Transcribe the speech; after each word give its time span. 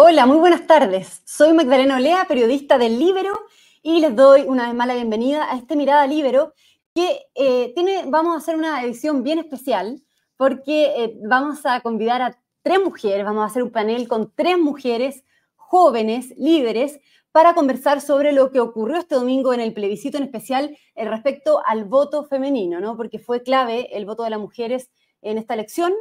Hola, 0.00 0.26
muy 0.26 0.36
buenas 0.36 0.64
tardes. 0.68 1.22
Soy 1.24 1.52
Magdalena 1.52 1.96
Olea, 1.96 2.24
periodista 2.28 2.78
del 2.78 3.00
Libero, 3.00 3.32
y 3.82 3.98
les 3.98 4.14
doy 4.14 4.42
una 4.42 4.66
vez 4.66 4.74
más 4.76 4.86
la 4.86 4.94
bienvenida 4.94 5.52
a 5.52 5.56
este 5.56 5.74
Mirada 5.74 6.06
Libero, 6.06 6.54
que 6.94 7.26
eh, 7.34 7.72
tiene, 7.74 8.04
vamos 8.06 8.32
a 8.32 8.38
hacer 8.38 8.54
una 8.54 8.80
edición 8.84 9.24
bien 9.24 9.40
especial, 9.40 10.00
porque 10.36 11.02
eh, 11.02 11.18
vamos 11.24 11.66
a 11.66 11.80
convidar 11.80 12.22
a 12.22 12.38
tres 12.62 12.78
mujeres, 12.80 13.24
vamos 13.24 13.42
a 13.42 13.46
hacer 13.46 13.64
un 13.64 13.72
panel 13.72 14.06
con 14.06 14.32
tres 14.36 14.56
mujeres 14.56 15.24
jóvenes, 15.56 16.32
líderes, 16.36 17.00
para 17.32 17.54
conversar 17.54 18.00
sobre 18.00 18.30
lo 18.30 18.52
que 18.52 18.60
ocurrió 18.60 18.98
este 18.98 19.16
domingo 19.16 19.52
en 19.52 19.58
el 19.58 19.74
plebiscito, 19.74 20.16
en 20.16 20.22
especial 20.22 20.78
eh, 20.94 21.08
respecto 21.08 21.60
al 21.66 21.86
voto 21.86 22.22
femenino, 22.22 22.78
¿no? 22.78 22.96
Porque 22.96 23.18
fue 23.18 23.42
clave 23.42 23.88
el 23.96 24.06
voto 24.06 24.22
de 24.22 24.30
las 24.30 24.38
mujeres 24.38 24.92
en 25.22 25.38
esta 25.38 25.54
elección, 25.54 25.92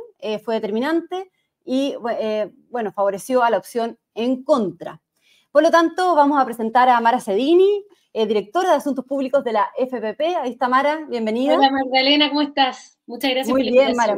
fue 0.44 0.54
determinante 0.54 1.32
y 1.68 1.96
eh, 2.18 2.50
bueno, 2.70 2.94
favoreció 2.94 3.44
a 3.44 3.50
la 3.50 3.58
opción 3.58 4.00
en 4.16 4.44
contra. 4.44 5.02
Por 5.52 5.64
lo 5.64 5.70
tanto, 5.70 6.16
vamos 6.16 6.42
a 6.42 6.46
presentar 6.46 6.88
a 6.88 7.00
Mara 7.02 7.20
Cedini, 7.20 7.84
eh, 8.14 8.26
directora 8.26 8.70
de 8.70 8.78
Asuntos 8.78 9.04
Públicos 9.04 9.44
de 9.44 9.52
la 9.52 9.68
FPP. 9.78 10.38
Ahí 10.42 10.52
está 10.52 10.70
Mara, 10.70 11.06
bienvenida. 11.10 11.58
Hola 11.58 11.70
Magdalena, 11.70 12.30
¿cómo 12.30 12.42
estás? 12.42 12.98
Muchas 13.06 13.32
gracias 13.32 13.50
Muy 13.50 13.70
bien, 13.70 13.96
Mara. 13.98 14.18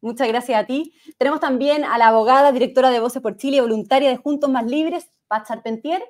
Muchas 0.00 0.28
gracias 0.28 0.62
a 0.62 0.64
ti. 0.64 0.94
Tenemos 1.18 1.40
también 1.40 1.84
a 1.84 1.98
la 1.98 2.06
abogada, 2.06 2.52
directora 2.52 2.90
de 2.90 3.00
Voces 3.00 3.20
por 3.20 3.36
Chile 3.36 3.56
y 3.56 3.60
voluntaria 3.60 4.08
de 4.08 4.16
Juntos 4.16 4.48
Más 4.48 4.64
Libres, 4.64 5.10
Paz 5.26 5.48
Charpentier. 5.48 6.04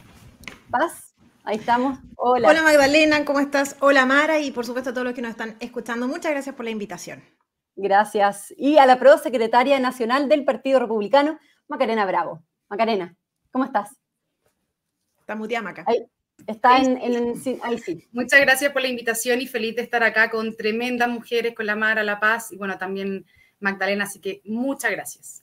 Paz, 0.71 1.15
ahí 1.43 1.57
estamos. 1.57 1.99
Hola. 2.17 2.51
Hola 2.51 2.63
Magdalena, 2.63 3.25
¿cómo 3.25 3.41
estás? 3.41 3.77
Hola 3.81 4.05
Mara 4.05 4.41
y 4.41 4.51
por 4.51 4.67
supuesto 4.67 4.91
a 4.91 4.93
todos 4.93 5.07
los 5.07 5.15
que 5.15 5.23
nos 5.23 5.31
están 5.31 5.57
escuchando. 5.61 6.07
Muchas 6.07 6.33
gracias 6.33 6.55
por 6.55 6.67
la 6.67 6.71
invitación. 6.71 7.23
Gracias. 7.83 8.53
Y 8.59 8.77
a 8.77 8.85
la 8.85 8.99
prosecretaria 8.99 9.81
nacional 9.81 10.29
del 10.29 10.45
Partido 10.45 10.79
Republicano, 10.79 11.39
Macarena 11.67 12.05
Bravo. 12.05 12.43
Macarena, 12.69 13.17
¿cómo 13.51 13.65
estás? 13.65 13.97
Está 15.19 15.35
muteada, 15.35 15.65
Maca. 15.65 15.85
Ahí, 15.87 16.05
está 16.47 16.77
en, 16.77 16.99
ahí 17.63 17.79
sí. 17.79 18.07
Muchas 18.13 18.41
gracias 18.41 18.73
por 18.73 18.83
la 18.83 18.89
invitación 18.89 19.41
y 19.41 19.47
feliz 19.47 19.77
de 19.77 19.83
estar 19.83 20.03
acá 20.03 20.31
con 20.31 20.55
tremendas 20.57 21.09
mujeres, 21.09 21.55
con 21.55 21.65
la 21.65 21.75
Mara 21.75 22.03
La 22.03 22.21
Paz 22.21 22.53
y 22.53 22.59
bueno, 22.59 22.77
también 22.77 23.25
Magdalena, 23.61 24.05
así 24.05 24.21
que 24.21 24.43
muchas 24.45 24.91
gracias. 24.91 25.43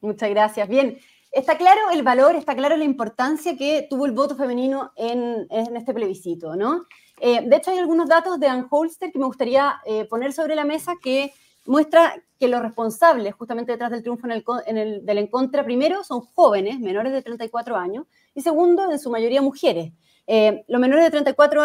Muchas 0.00 0.30
gracias. 0.30 0.68
Bien, 0.68 0.98
está 1.32 1.58
claro 1.58 1.80
el 1.92 2.04
valor, 2.04 2.36
está 2.36 2.54
claro 2.54 2.76
la 2.76 2.84
importancia 2.84 3.56
que 3.56 3.88
tuvo 3.90 4.06
el 4.06 4.12
voto 4.12 4.36
femenino 4.36 4.92
en, 4.94 5.48
este 5.50 5.92
plebiscito, 5.92 6.54
¿no? 6.54 6.86
Eh, 7.20 7.42
de 7.44 7.56
hecho, 7.56 7.72
hay 7.72 7.78
algunos 7.78 8.08
datos 8.08 8.38
de 8.38 8.46
Ann 8.46 8.68
Holster 8.70 9.10
que 9.10 9.18
me 9.18 9.26
gustaría 9.26 9.80
eh, 9.84 10.04
poner 10.04 10.32
sobre 10.32 10.54
la 10.54 10.64
mesa 10.64 10.94
que 11.02 11.32
muestra 11.64 12.14
que 12.38 12.48
los 12.48 12.60
responsables 12.60 13.34
justamente 13.34 13.72
detrás 13.72 13.90
del 13.90 14.02
triunfo 14.02 14.26
en 14.26 14.78
el, 14.78 15.06
del 15.06 15.18
en 15.18 15.26
contra, 15.28 15.64
primero, 15.64 16.02
son 16.02 16.20
jóvenes, 16.20 16.80
menores 16.80 17.12
de 17.12 17.22
34 17.22 17.76
años, 17.76 18.06
y 18.34 18.40
segundo, 18.40 18.90
en 18.90 18.98
su 18.98 19.10
mayoría 19.10 19.42
mujeres. 19.42 19.92
Eh, 20.26 20.64
los 20.68 20.80
menores 20.80 21.04
de 21.04 21.10
34, 21.10 21.62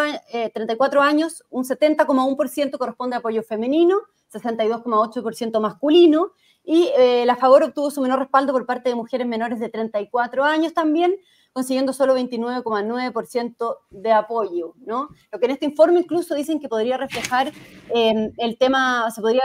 34 0.52 1.00
eh, 1.00 1.04
años, 1.04 1.44
un 1.50 1.64
70,1% 1.64 2.78
corresponde 2.78 3.16
a 3.16 3.18
apoyo 3.18 3.42
femenino, 3.42 3.98
62,8% 4.32 5.60
masculino, 5.60 6.32
y 6.64 6.90
eh, 6.96 7.24
la 7.24 7.36
favor 7.36 7.62
obtuvo 7.62 7.90
su 7.90 8.00
menor 8.00 8.18
respaldo 8.18 8.52
por 8.52 8.66
parte 8.66 8.90
de 8.90 8.94
mujeres 8.94 9.26
menores 9.26 9.58
de 9.58 9.70
34 9.70 10.44
años 10.44 10.74
también, 10.74 11.16
consiguiendo 11.58 11.92
solo 11.92 12.16
29,9% 12.16 13.78
de 13.90 14.12
apoyo, 14.12 14.74
¿no? 14.86 15.08
Lo 15.32 15.40
que 15.40 15.46
en 15.46 15.50
este 15.50 15.66
informe 15.66 15.98
incluso 15.98 16.36
dicen 16.36 16.60
que 16.60 16.68
podría 16.68 16.96
reflejar 16.96 17.52
em, 17.92 18.30
el 18.36 18.56
tema, 18.58 19.10
se 19.10 19.20
podría 19.20 19.42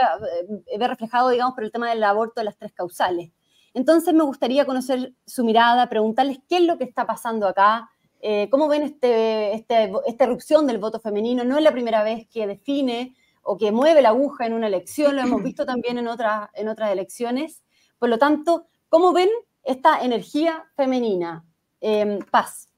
eh, 0.68 0.78
ver 0.78 0.90
reflejado, 0.90 1.30
digamos, 1.30 1.56
por 1.56 1.64
el 1.64 1.72
tema 1.72 1.90
del 1.90 2.04
aborto 2.04 2.40
de 2.40 2.44
las 2.44 2.56
tres 2.56 2.72
causales. 2.72 3.32
Entonces 3.72 4.14
me 4.14 4.22
gustaría 4.22 4.64
conocer 4.64 5.12
su 5.26 5.44
mirada, 5.44 5.88
preguntarles 5.88 6.38
qué 6.48 6.58
es 6.58 6.62
lo 6.62 6.78
que 6.78 6.84
está 6.84 7.04
pasando 7.04 7.48
acá, 7.48 7.90
eh, 8.20 8.48
cómo 8.48 8.68
ven 8.68 8.82
este, 8.82 9.52
este, 9.52 9.90
esta 10.06 10.24
erupción 10.24 10.68
del 10.68 10.78
voto 10.78 11.00
femenino. 11.00 11.42
No 11.42 11.58
es 11.58 11.64
la 11.64 11.72
primera 11.72 12.04
vez 12.04 12.28
que 12.28 12.46
define 12.46 13.16
o 13.42 13.56
que 13.56 13.72
mueve 13.72 14.02
la 14.02 14.10
aguja 14.10 14.46
en 14.46 14.52
una 14.52 14.68
elección, 14.68 15.16
lo 15.16 15.22
hemos 15.22 15.42
visto 15.42 15.66
también 15.66 15.98
en, 15.98 16.06
otras 16.06 16.48
en 16.54 16.68
otras 16.68 16.92
elecciones. 16.92 17.64
Por 17.98 18.08
lo 18.08 18.18
tanto, 18.18 18.68
¿cómo 18.88 19.12
ven 19.12 19.30
esta 19.64 20.00
energía 20.04 20.64
femenina? 20.76 21.44
Em, 21.86 22.18
paz. 22.30 22.70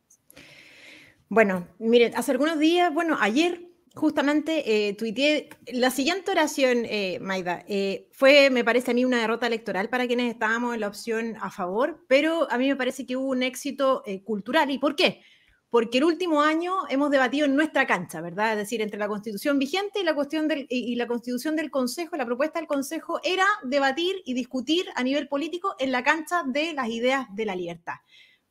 Bueno, 1.28 1.68
miren, 1.78 2.16
hace 2.16 2.32
algunos 2.32 2.58
días, 2.58 2.92
bueno, 2.92 3.16
ayer 3.20 3.68
justamente 3.94 4.88
eh, 4.88 4.94
tuiteé 4.94 5.48
la 5.72 5.92
siguiente 5.92 6.32
oración, 6.32 6.78
eh, 6.86 7.20
Maida. 7.20 7.64
Eh, 7.68 8.08
fue, 8.10 8.50
me 8.50 8.64
parece 8.64 8.90
a 8.90 8.94
mí, 8.94 9.04
una 9.04 9.20
derrota 9.20 9.46
electoral 9.46 9.88
para 9.88 10.08
quienes 10.08 10.32
estábamos 10.32 10.74
en 10.74 10.80
la 10.80 10.88
opción 10.88 11.36
a 11.40 11.52
favor, 11.52 12.04
pero 12.08 12.50
a 12.50 12.58
mí 12.58 12.66
me 12.66 12.74
parece 12.74 13.06
que 13.06 13.16
hubo 13.16 13.28
un 13.28 13.44
éxito 13.44 14.02
eh, 14.06 14.24
cultural. 14.24 14.72
¿Y 14.72 14.78
por 14.78 14.96
qué? 14.96 15.22
Porque 15.70 15.98
el 15.98 16.04
último 16.04 16.42
año 16.42 16.74
hemos 16.88 17.08
debatido 17.12 17.46
en 17.46 17.54
nuestra 17.54 17.86
cancha, 17.86 18.20
¿verdad? 18.20 18.54
Es 18.54 18.58
decir, 18.58 18.82
entre 18.82 18.98
la 18.98 19.06
constitución 19.06 19.60
vigente 19.60 20.00
y 20.00 20.02
la, 20.02 20.16
cuestión 20.16 20.48
del, 20.48 20.66
y 20.68 20.96
la 20.96 21.06
constitución 21.06 21.54
del 21.54 21.70
Consejo, 21.70 22.16
la 22.16 22.26
propuesta 22.26 22.58
del 22.58 22.66
Consejo 22.66 23.20
era 23.22 23.46
debatir 23.62 24.16
y 24.24 24.34
discutir 24.34 24.86
a 24.96 25.04
nivel 25.04 25.28
político 25.28 25.76
en 25.78 25.92
la 25.92 26.02
cancha 26.02 26.42
de 26.44 26.72
las 26.72 26.88
ideas 26.88 27.28
de 27.32 27.46
la 27.46 27.54
libertad. 27.54 27.94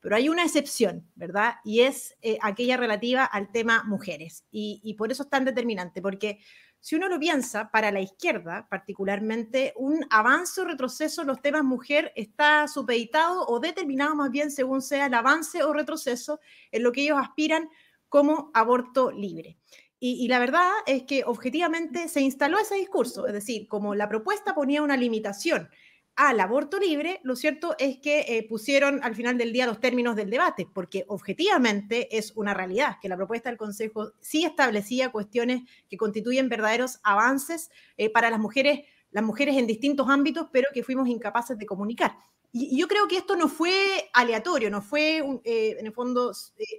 Pero 0.05 0.17
hay 0.17 0.29
una 0.29 0.43
excepción, 0.43 1.09
¿verdad? 1.15 1.55
Y 1.63 1.81
es 1.81 2.15
eh, 2.21 2.37
aquella 2.43 2.77
relativa 2.77 3.25
al 3.25 3.51
tema 3.51 3.83
mujeres. 3.85 4.45
Y, 4.51 4.93
por 4.99 5.11
eso 5.11 5.23
es 5.23 5.29
tan 5.31 5.45
determinante, 5.45 5.99
porque 5.99 6.37
si 6.79 6.95
uno 6.95 7.09
lo 7.09 7.17
piensa, 7.17 7.71
para 7.71 7.91
la 7.91 8.01
izquierda 8.01 8.67
particularmente, 8.69 9.73
un 9.75 10.05
avance 10.11 10.61
o 10.61 10.65
retroceso 10.65 11.21
en 11.21 11.27
los 11.29 11.41
temas 11.41 11.63
mujer 11.63 12.13
está 12.15 12.67
supeditado 12.67 13.47
o 13.47 13.59
determinado 13.59 14.13
más 14.13 14.29
bien 14.29 14.51
según 14.51 14.83
sea 14.83 15.07
el 15.07 15.13
avance 15.15 15.63
o 15.63 15.73
retroceso 15.73 16.39
en 16.71 16.83
lo 16.83 16.91
que 16.91 17.01
ellos 17.01 17.17
aspiran 17.19 17.67
como 18.07 18.51
aborto 18.53 19.09
libre. 19.09 19.57
Y, 19.97 20.23
y, 20.23 20.27
la 20.27 20.37
verdad 20.37 20.69
es 20.85 21.01
que 21.01 21.23
objetivamente 21.25 22.09
se 22.09 22.21
instaló 22.21 22.59
ese 22.59 22.75
discurso, 22.75 23.25
es 23.25 23.33
decir, 23.33 23.67
como 23.67 23.95
la 23.95 24.07
propuesta 24.07 24.53
ponía 24.53 24.83
una 24.83 24.97
limitación 24.97 25.67
al 26.15 26.39
aborto 26.39 26.79
libre, 26.79 27.19
lo 27.23 27.35
cierto 27.35 27.75
es 27.77 27.97
que 27.97 28.21
eh, 28.21 28.45
pusieron 28.47 29.03
al 29.03 29.15
final 29.15 29.37
del 29.37 29.51
día 29.51 29.65
los 29.65 29.81
términos 29.81 30.15
del 30.15 30.29
debate, 30.29 30.67
porque 30.73 31.03
objetivamente 31.07 32.17
es 32.17 32.31
una 32.35 32.53
realidad 32.53 32.97
que 33.01 33.09
la 33.09 33.17
propuesta 33.17 33.49
del 33.49 33.57
Consejo 33.57 34.13
sí 34.21 34.45
establecía 34.45 35.11
cuestiones 35.11 35.63
que 35.89 35.97
constituyen 35.97 36.47
verdaderos 36.47 36.99
avances 37.03 37.69
eh, 37.97 38.09
para 38.09 38.29
las 38.29 38.39
mujeres, 38.39 38.85
las 39.11 39.25
mujeres 39.25 39.57
en 39.57 39.67
distintos 39.67 40.07
ámbitos, 40.09 40.47
pero 40.53 40.69
que 40.73 40.83
fuimos 40.83 41.09
incapaces 41.09 41.57
de 41.57 41.65
comunicar. 41.65 42.17
Y, 42.53 42.79
yo 42.79 42.87
creo 42.87 43.09
que 43.09 43.17
esto 43.17 43.35
no 43.35 43.49
fue 43.49 44.09
aleatorio, 44.13 44.69
no 44.69 44.81
fue 44.81 45.17
eh, 45.43 45.75
en 45.77 45.85
el 45.85 45.91
fondo 45.91 46.31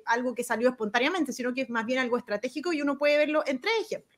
algo 0.07 0.35
que 0.35 0.45
salió 0.45 0.71
espontáneamente, 0.71 1.35
sino 1.35 1.53
que 1.53 1.61
es 1.61 1.69
más 1.69 1.85
bien 1.85 1.99
algo 1.99 2.17
estratégico 2.17 2.73
y 2.73 2.81
uno 2.81 2.97
puede 2.97 3.19
verlo 3.19 3.43
en 3.47 3.61
tres 3.61 3.75
ejemplos. 3.83 4.16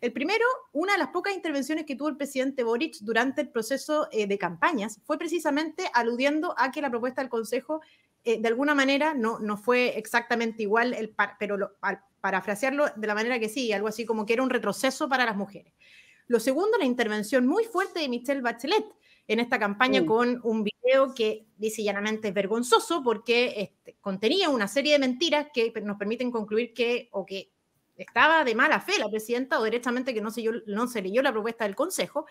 El 0.00 0.12
primero, 0.12 0.44
una 0.72 0.94
de 0.94 0.98
las 0.98 1.08
pocas 1.08 1.34
intervenciones 1.34 1.84
que 1.84 1.94
tuvo 1.94 2.08
el 2.08 2.16
presidente 2.16 2.64
Boric 2.64 2.96
durante 3.00 3.42
el 3.42 3.50
proceso 3.50 4.08
eh, 4.10 4.26
de 4.26 4.38
campañas 4.38 4.98
fue 5.04 5.18
precisamente 5.18 5.90
aludiendo 5.92 6.54
a 6.56 6.70
que 6.70 6.80
la 6.80 6.90
propuesta 6.90 7.20
del 7.20 7.28
Consejo 7.28 7.80
eh, 8.24 8.40
de 8.40 8.48
alguna 8.48 8.74
manera 8.74 9.14
no, 9.14 9.38
no 9.38 9.56
fue 9.56 9.98
exactamente 9.98 10.62
igual, 10.62 10.94
el 10.94 11.14
pero 11.38 11.56
lo, 11.56 11.72
al 11.82 12.00
parafrasearlo 12.20 12.86
de 12.96 13.06
la 13.06 13.14
manera 13.14 13.38
que 13.38 13.48
sí, 13.48 13.72
algo 13.72 13.88
así 13.88 14.04
como 14.04 14.26
que 14.26 14.34
era 14.34 14.42
un 14.42 14.50
retroceso 14.50 15.08
para 15.08 15.24
las 15.24 15.36
mujeres. 15.36 15.74
Lo 16.26 16.38
segundo, 16.38 16.78
la 16.78 16.84
intervención 16.84 17.46
muy 17.46 17.64
fuerte 17.64 18.00
de 18.00 18.08
Michelle 18.08 18.40
Bachelet 18.40 18.84
en 19.26 19.40
esta 19.40 19.58
campaña 19.58 20.04
con 20.04 20.40
un 20.44 20.64
video 20.64 21.14
que 21.14 21.46
dice 21.56 21.82
llanamente 21.82 22.28
es 22.28 22.34
vergonzoso 22.34 23.02
porque 23.02 23.54
este, 23.56 23.96
contenía 24.00 24.48
una 24.48 24.68
serie 24.68 24.92
de 24.92 24.98
mentiras 24.98 25.48
que 25.52 25.72
nos 25.82 25.96
permiten 25.98 26.30
concluir 26.30 26.74
que, 26.74 27.08
o 27.12 27.24
que 27.24 27.52
estaba 28.04 28.44
de 28.44 28.54
mala 28.54 28.80
fe 28.80 28.98
la 28.98 29.08
presidenta 29.08 29.58
o 29.60 29.64
directamente 29.64 30.14
que 30.14 30.20
no 30.20 30.30
se, 30.30 30.44
no 30.66 30.86
leyó 30.86 31.22
la 31.22 31.32
propuesta 31.32 31.64
del 31.64 31.74
Consejo. 31.74 32.26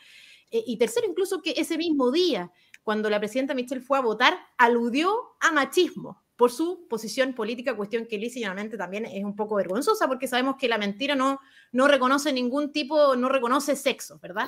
Eh, 0.52 0.64
y 0.66 0.78
tercero, 0.78 1.08
incluso 1.08 1.42
que 1.42 1.54
ese 1.58 1.78
mismo 1.78 2.12
día, 2.12 2.52
cuando 2.84 3.10
la 3.10 3.20
presidenta 3.20 3.54
Michelle 3.54 3.82
fue 3.82 3.98
a 3.98 4.02
votar, 4.02 4.38
aludió 4.58 5.14
a 5.40 5.52
machismo 5.52 6.24
por 6.36 6.52
su 6.52 6.88
posición 6.88 7.34
política, 7.34 7.76
cuestión 7.76 8.06
que 8.06 8.18
lícitamente 8.18 8.78
también 8.78 9.06
es 9.06 9.26
un 9.26 9.36
poco 9.36 9.56
vergonzosa 9.56 10.08
porque 10.08 10.26
sabemos 10.26 10.56
que 10.58 10.70
la 10.70 10.78
mentira 10.78 11.14
no, 11.14 11.40
no 11.74 11.88
reconoce 11.90 12.32
ningún 12.32 12.72
tipo, 12.72 13.16
no 13.18 13.28
reconoce 13.28 13.76
sexo, 13.76 14.20
¿verdad? 14.20 14.48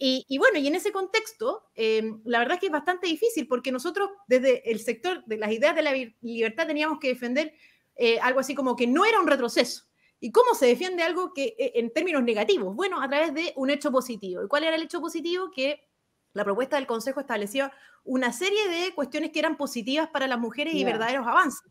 Y, 0.00 0.38
bueno, 0.38 0.60
y 0.60 0.66
en 0.68 0.76
ese 0.76 0.92
contexto, 0.92 1.70
em, 1.74 2.20
la 2.24 2.38
verdad 2.38 2.54
es 2.54 2.60
que 2.60 2.66
es 2.66 2.72
bastante 2.72 3.08
difícil 3.08 3.48
porque 3.48 3.72
nosotros 3.72 4.10
desde 4.28 4.70
el 4.70 4.78
sector 4.78 5.24
de 5.26 5.38
las 5.38 5.50
ideas 5.50 5.74
de 5.74 5.82
la 5.82 5.92
libertad 6.20 6.68
teníamos 6.68 7.00
que 7.00 7.08
defender 7.08 7.52
eh, 7.96 8.20
algo 8.20 8.38
así 8.38 8.54
como 8.54 8.76
que 8.76 8.86
no 8.86 9.04
era 9.04 9.18
un 9.18 9.26
retroceso, 9.26 9.87
¿Y 10.20 10.32
cómo 10.32 10.54
se 10.54 10.66
defiende 10.66 11.02
algo 11.02 11.32
que 11.32 11.54
e, 11.58 11.72
en 11.76 11.92
términos 11.92 12.22
negativos? 12.22 12.74
Bueno, 12.74 13.00
a 13.00 13.08
través 13.08 13.34
de 13.34 13.52
un 13.56 13.70
hecho 13.70 13.90
positivo. 13.90 14.42
¿Y 14.44 14.48
cuál 14.48 14.64
era 14.64 14.76
el 14.76 14.82
hecho 14.82 15.00
positivo? 15.00 15.50
Que 15.50 15.86
la 16.32 16.44
propuesta 16.44 16.76
del 16.76 16.86
Consejo 16.86 17.20
establecía 17.20 17.72
una 18.04 18.32
serie 18.32 18.68
de 18.68 18.94
cuestiones 18.94 19.30
que 19.30 19.38
eran 19.38 19.56
positivas 19.56 20.08
para 20.08 20.26
las 20.26 20.38
mujeres 20.38 20.74
y 20.74 20.84
verdaderos 20.84 21.26
avances. 21.26 21.70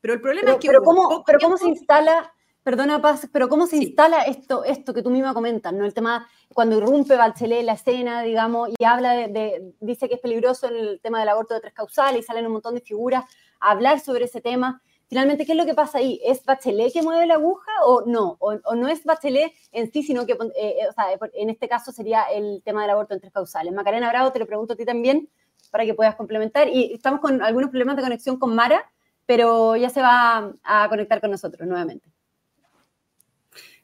Pero 0.00 0.14
el 0.14 0.20
problema 0.20 0.52
es 0.52 0.58
que... 0.58 0.68
Pero, 0.68 0.82
¿cómo, 0.82 1.24
pero 1.24 1.38
¿cómo 1.40 1.56
se 1.56 1.68
instala 1.68 2.32
Perdona, 2.66 3.00
Paz, 3.00 3.28
pero 3.32 3.48
¿cómo 3.48 3.68
se 3.68 3.76
instala 3.76 4.22
esto, 4.22 4.64
esto 4.64 4.92
que 4.92 5.00
tú 5.00 5.08
misma 5.08 5.32
comentas, 5.32 5.72
¿no? 5.72 5.84
El 5.84 5.94
tema, 5.94 6.28
cuando 6.52 6.76
irrumpe 6.76 7.14
Bachelet 7.14 7.64
la 7.64 7.74
escena, 7.74 8.22
digamos, 8.22 8.70
y 8.76 8.84
habla 8.84 9.12
de, 9.12 9.72
dice 9.78 10.08
que 10.08 10.16
es 10.16 10.20
peligroso 10.20 10.66
el 10.66 10.98
tema 11.00 11.20
del 11.20 11.28
aborto 11.28 11.54
de 11.54 11.60
tres 11.60 11.72
causales, 11.72 12.22
y 12.22 12.24
salen 12.24 12.44
un 12.44 12.54
montón 12.54 12.74
de 12.74 12.80
figuras 12.80 13.22
a 13.60 13.70
hablar 13.70 14.00
sobre 14.00 14.24
ese 14.24 14.40
tema. 14.40 14.82
Finalmente, 15.08 15.46
¿qué 15.46 15.52
es 15.52 15.58
lo 15.58 15.66
que 15.66 15.74
pasa 15.74 15.98
ahí? 15.98 16.20
¿Es 16.24 16.44
Bachelet 16.44 16.92
que 16.92 17.02
mueve 17.02 17.26
la 17.26 17.34
aguja 17.34 17.70
o 17.84 18.04
no? 18.06 18.36
¿O, 18.40 18.74
no 18.74 18.88
es 18.88 19.04
Bachelet 19.04 19.52
en 19.72 19.92
sí, 19.92 20.02
sino 20.02 20.26
que, 20.26 20.32
eh, 20.32 20.38
eh, 20.56 20.88
o 20.88 20.92
sea, 20.92 21.06
en 21.34 21.50
este 21.50 21.68
caso 21.68 21.92
sería 21.92 22.24
el 22.24 22.60
tema 22.64 22.82
del 22.82 22.90
aborto 22.90 23.14
en 23.14 23.20
tres 23.20 23.32
causales? 23.32 23.72
Macarena 23.72 24.08
Bravo, 24.08 24.32
te 24.32 24.40
lo 24.40 24.46
pregunto 24.46 24.72
a 24.72 24.76
ti 24.76 24.84
también, 24.84 25.28
para 25.70 25.84
que 25.84 25.94
puedas 25.94 26.16
complementar. 26.16 26.68
Y 26.68 26.94
estamos 26.94 27.20
con 27.20 27.40
algunos 27.42 27.70
problemas 27.70 27.96
de 27.96 28.02
conexión 28.02 28.36
con 28.38 28.54
Mara, 28.54 28.90
pero 29.26 29.76
ya 29.76 29.90
se 29.90 30.00
va 30.00 30.52
a 30.62 30.88
conectar 30.88 31.20
con 31.20 31.30
nosotros 31.30 31.66
nuevamente. 31.68 32.08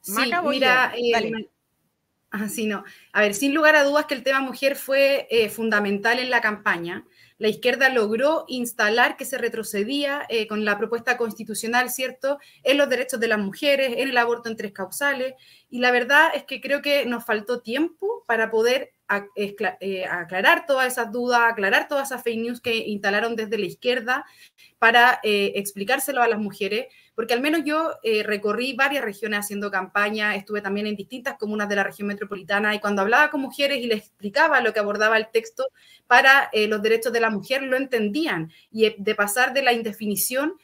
Sí, 0.00 0.32
mira, 0.44 0.92
eh, 0.96 1.48
así 2.30 2.66
no. 2.66 2.84
A 3.12 3.20
ver, 3.20 3.34
sin 3.34 3.54
lugar 3.54 3.76
a 3.76 3.84
dudas 3.84 4.06
que 4.06 4.14
el 4.14 4.24
tema 4.24 4.40
mujer 4.40 4.74
fue 4.74 5.28
eh, 5.30 5.48
fundamental 5.48 6.18
en 6.18 6.30
la 6.30 6.40
campaña. 6.40 7.04
La 7.42 7.48
izquierda 7.48 7.88
logró 7.88 8.44
instalar 8.46 9.16
que 9.16 9.24
se 9.24 9.36
retrocedía 9.36 10.24
eh, 10.28 10.46
con 10.46 10.64
la 10.64 10.78
propuesta 10.78 11.16
constitucional, 11.16 11.90
¿cierto?, 11.90 12.38
en 12.62 12.78
los 12.78 12.88
derechos 12.88 13.18
de 13.18 13.26
las 13.26 13.40
mujeres, 13.40 13.94
en 13.96 14.10
el 14.10 14.16
aborto 14.16 14.48
en 14.48 14.56
tres 14.56 14.70
causales. 14.70 15.34
Y 15.68 15.80
la 15.80 15.90
verdad 15.90 16.30
es 16.36 16.44
que 16.44 16.60
creo 16.60 16.82
que 16.82 17.04
nos 17.04 17.24
faltó 17.24 17.60
tiempo 17.60 18.22
para 18.28 18.48
poder 18.48 18.92
aclarar 19.08 20.66
todas 20.66 20.92
esas 20.92 21.10
dudas, 21.10 21.40
aclarar 21.42 21.88
todas 21.88 22.12
esas 22.12 22.22
fake 22.22 22.38
news 22.38 22.60
que 22.60 22.76
instalaron 22.76 23.34
desde 23.34 23.58
la 23.58 23.66
izquierda 23.66 24.24
para 24.78 25.18
explicárselo 25.24 26.22
a 26.22 26.28
las 26.28 26.38
mujeres 26.38 26.86
porque 27.14 27.34
al 27.34 27.40
menos 27.40 27.62
yo 27.64 27.92
eh, 28.02 28.22
recorrí 28.22 28.74
varias 28.74 29.04
regiones 29.04 29.40
haciendo 29.40 29.70
campaña, 29.70 30.34
estuve 30.34 30.62
también 30.62 30.86
en 30.86 30.96
distintas 30.96 31.36
comunas 31.38 31.68
de 31.68 31.76
la 31.76 31.84
región 31.84 32.08
metropolitana 32.08 32.74
y 32.74 32.80
cuando 32.80 33.02
hablaba 33.02 33.30
con 33.30 33.40
mujeres 33.40 33.78
y 33.78 33.86
les 33.86 33.98
explicaba 33.98 34.60
lo 34.60 34.72
que 34.72 34.80
abordaba 34.80 35.18
el 35.18 35.28
texto 35.30 35.68
para 36.06 36.48
eh, 36.52 36.68
los 36.68 36.82
derechos 36.82 37.12
de 37.12 37.20
la 37.20 37.30
mujer, 37.30 37.62
lo 37.62 37.76
entendían 37.76 38.50
y 38.70 38.86
eh, 38.86 38.96
de 38.98 39.14
pasar 39.14 39.52
de 39.52 39.62
la 39.62 39.72
indefinición 39.72 40.54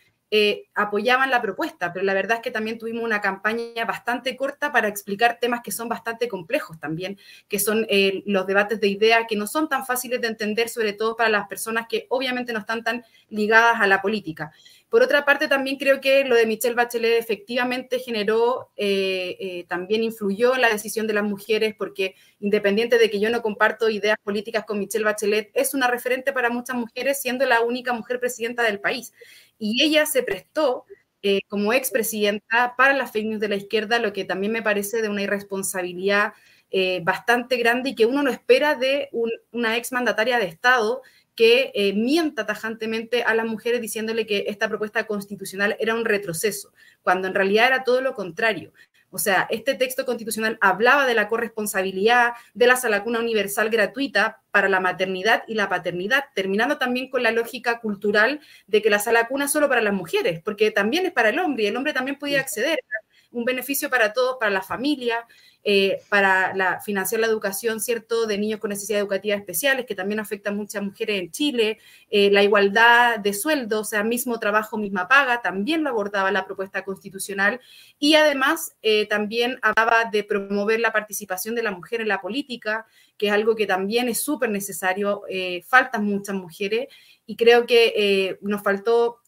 apoyaban 0.74 1.30
la 1.30 1.40
propuesta, 1.40 1.90
pero 1.90 2.04
la 2.04 2.12
verdad 2.12 2.36
es 2.36 2.42
que 2.42 2.50
también 2.50 2.76
tuvimos 2.76 3.02
una 3.02 3.22
campaña 3.22 3.86
bastante 3.86 4.36
corta 4.36 4.70
para 4.70 4.86
explicar 4.86 5.38
temas 5.40 5.62
que 5.64 5.72
son 5.72 5.88
bastante 5.88 6.28
complejos 6.28 6.78
también, 6.78 7.18
que 7.48 7.58
son 7.58 7.86
los 8.26 8.46
debates 8.46 8.78
de 8.78 8.88
ideas 8.88 9.24
que 9.26 9.36
no 9.36 9.46
son 9.46 9.70
tan 9.70 9.86
fáciles 9.86 10.20
de 10.20 10.28
entender, 10.28 10.68
sobre 10.68 10.92
todo 10.92 11.16
para 11.16 11.30
las 11.30 11.48
personas 11.48 11.86
que 11.88 12.04
obviamente 12.10 12.52
no 12.52 12.58
están 12.58 12.84
tan 12.84 13.06
ligadas 13.30 13.80
a 13.80 13.86
la 13.86 14.02
política. 14.02 14.52
Por 14.88 15.02
otra 15.02 15.26
parte, 15.26 15.48
también 15.48 15.76
creo 15.76 16.00
que 16.00 16.24
lo 16.24 16.34
de 16.34 16.46
Michelle 16.46 16.74
Bachelet 16.74 17.18
efectivamente 17.18 17.98
generó, 17.98 18.70
eh, 18.74 19.36
eh, 19.38 19.64
también 19.68 20.02
influyó 20.02 20.54
en 20.54 20.62
la 20.62 20.70
decisión 20.70 21.06
de 21.06 21.12
las 21.12 21.24
mujeres, 21.24 21.74
porque 21.76 22.14
independiente 22.40 22.96
de 22.96 23.10
que 23.10 23.20
yo 23.20 23.28
no 23.28 23.42
comparto 23.42 23.90
ideas 23.90 24.16
políticas 24.22 24.64
con 24.64 24.78
Michelle 24.78 25.04
Bachelet, 25.04 25.50
es 25.52 25.74
una 25.74 25.88
referente 25.88 26.32
para 26.32 26.48
muchas 26.48 26.76
mujeres, 26.76 27.20
siendo 27.20 27.44
la 27.44 27.60
única 27.60 27.92
mujer 27.92 28.18
presidenta 28.18 28.62
del 28.62 28.80
país. 28.80 29.12
Y 29.58 29.82
ella 29.82 30.06
se 30.06 30.22
prestó 30.22 30.86
eh, 31.20 31.40
como 31.48 31.74
expresidenta 31.74 32.74
para 32.76 32.94
las 32.94 33.12
fake 33.12 33.26
news 33.26 33.40
de 33.40 33.48
la 33.48 33.56
izquierda, 33.56 33.98
lo 33.98 34.14
que 34.14 34.24
también 34.24 34.52
me 34.52 34.62
parece 34.62 35.02
de 35.02 35.10
una 35.10 35.22
irresponsabilidad 35.22 36.32
bastante 37.02 37.56
grande 37.56 37.90
y 37.90 37.94
que 37.94 38.04
uno 38.04 38.22
no 38.22 38.30
espera 38.30 38.74
de 38.74 39.08
una 39.52 39.78
exmandataria 39.78 40.38
de 40.38 40.44
Estado 40.44 41.00
que 41.38 41.70
eh, 41.72 41.92
mienta 41.92 42.46
tajantemente 42.46 43.22
a 43.22 43.32
las 43.32 43.46
mujeres 43.46 43.80
diciéndole 43.80 44.26
que 44.26 44.46
esta 44.48 44.68
propuesta 44.68 45.06
constitucional 45.06 45.76
era 45.78 45.94
un 45.94 46.04
retroceso, 46.04 46.72
cuando 47.00 47.28
en 47.28 47.34
realidad 47.34 47.68
era 47.68 47.84
todo 47.84 48.00
lo 48.00 48.12
contrario. 48.12 48.72
O 49.10 49.18
sea, 49.18 49.46
este 49.48 49.76
texto 49.76 50.04
constitucional 50.04 50.58
hablaba 50.60 51.06
de 51.06 51.14
la 51.14 51.28
corresponsabilidad 51.28 52.32
de 52.54 52.66
la 52.66 52.74
salacuna 52.74 53.20
universal 53.20 53.70
gratuita 53.70 54.42
para 54.50 54.68
la 54.68 54.80
maternidad 54.80 55.44
y 55.46 55.54
la 55.54 55.68
paternidad, 55.68 56.24
terminando 56.34 56.76
también 56.76 57.08
con 57.08 57.22
la 57.22 57.30
lógica 57.30 57.78
cultural 57.78 58.40
de 58.66 58.82
que 58.82 58.90
la 58.90 58.98
salacuna 58.98 59.44
es 59.44 59.52
solo 59.52 59.68
para 59.68 59.80
las 59.80 59.94
mujeres, 59.94 60.40
porque 60.44 60.72
también 60.72 61.06
es 61.06 61.12
para 61.12 61.28
el 61.28 61.38
hombre 61.38 61.62
y 61.62 61.66
el 61.68 61.76
hombre 61.76 61.92
también 61.92 62.18
podía 62.18 62.40
acceder. 62.40 62.80
Un 63.38 63.44
beneficio 63.44 63.88
para 63.88 64.12
todos, 64.12 64.36
para 64.40 64.50
la 64.50 64.62
familia, 64.62 65.24
eh, 65.62 66.00
para 66.08 66.54
la, 66.56 66.80
financiar 66.80 67.20
la 67.20 67.28
educación, 67.28 67.78
¿cierto?, 67.78 68.26
de 68.26 68.36
niños 68.36 68.58
con 68.58 68.70
necesidades 68.70 69.02
educativas 69.02 69.38
especiales, 69.38 69.86
que 69.86 69.94
también 69.94 70.18
afecta 70.18 70.50
a 70.50 70.52
muchas 70.52 70.82
mujeres 70.82 71.20
en 71.20 71.30
Chile, 71.30 71.78
eh, 72.10 72.30
la 72.32 72.42
igualdad 72.42 73.20
de 73.20 73.32
sueldo, 73.32 73.80
o 73.80 73.84
sea, 73.84 74.02
mismo 74.02 74.40
trabajo, 74.40 74.76
misma 74.76 75.06
paga, 75.06 75.40
también 75.40 75.84
lo 75.84 75.90
abordaba 75.90 76.32
la 76.32 76.46
propuesta 76.46 76.84
constitucional, 76.84 77.60
y 77.98 78.14
además 78.14 78.76
eh, 78.82 79.06
también 79.06 79.58
hablaba 79.62 80.06
de 80.10 80.24
promover 80.24 80.80
la 80.80 80.92
participación 80.92 81.54
de 81.54 81.62
la 81.62 81.70
mujer 81.70 82.00
en 82.00 82.08
la 82.08 82.20
política, 82.20 82.86
que 83.16 83.28
es 83.28 83.32
algo 83.32 83.54
que 83.54 83.66
también 83.66 84.08
es 84.08 84.20
súper 84.20 84.50
necesario, 84.50 85.22
faltan 85.66 86.04
muchas 86.04 86.34
mujeres, 86.34 86.88
y 87.26 87.36
creo 87.36 87.66
que 87.66 88.38
nos 88.40 88.62
faltó 88.62 89.20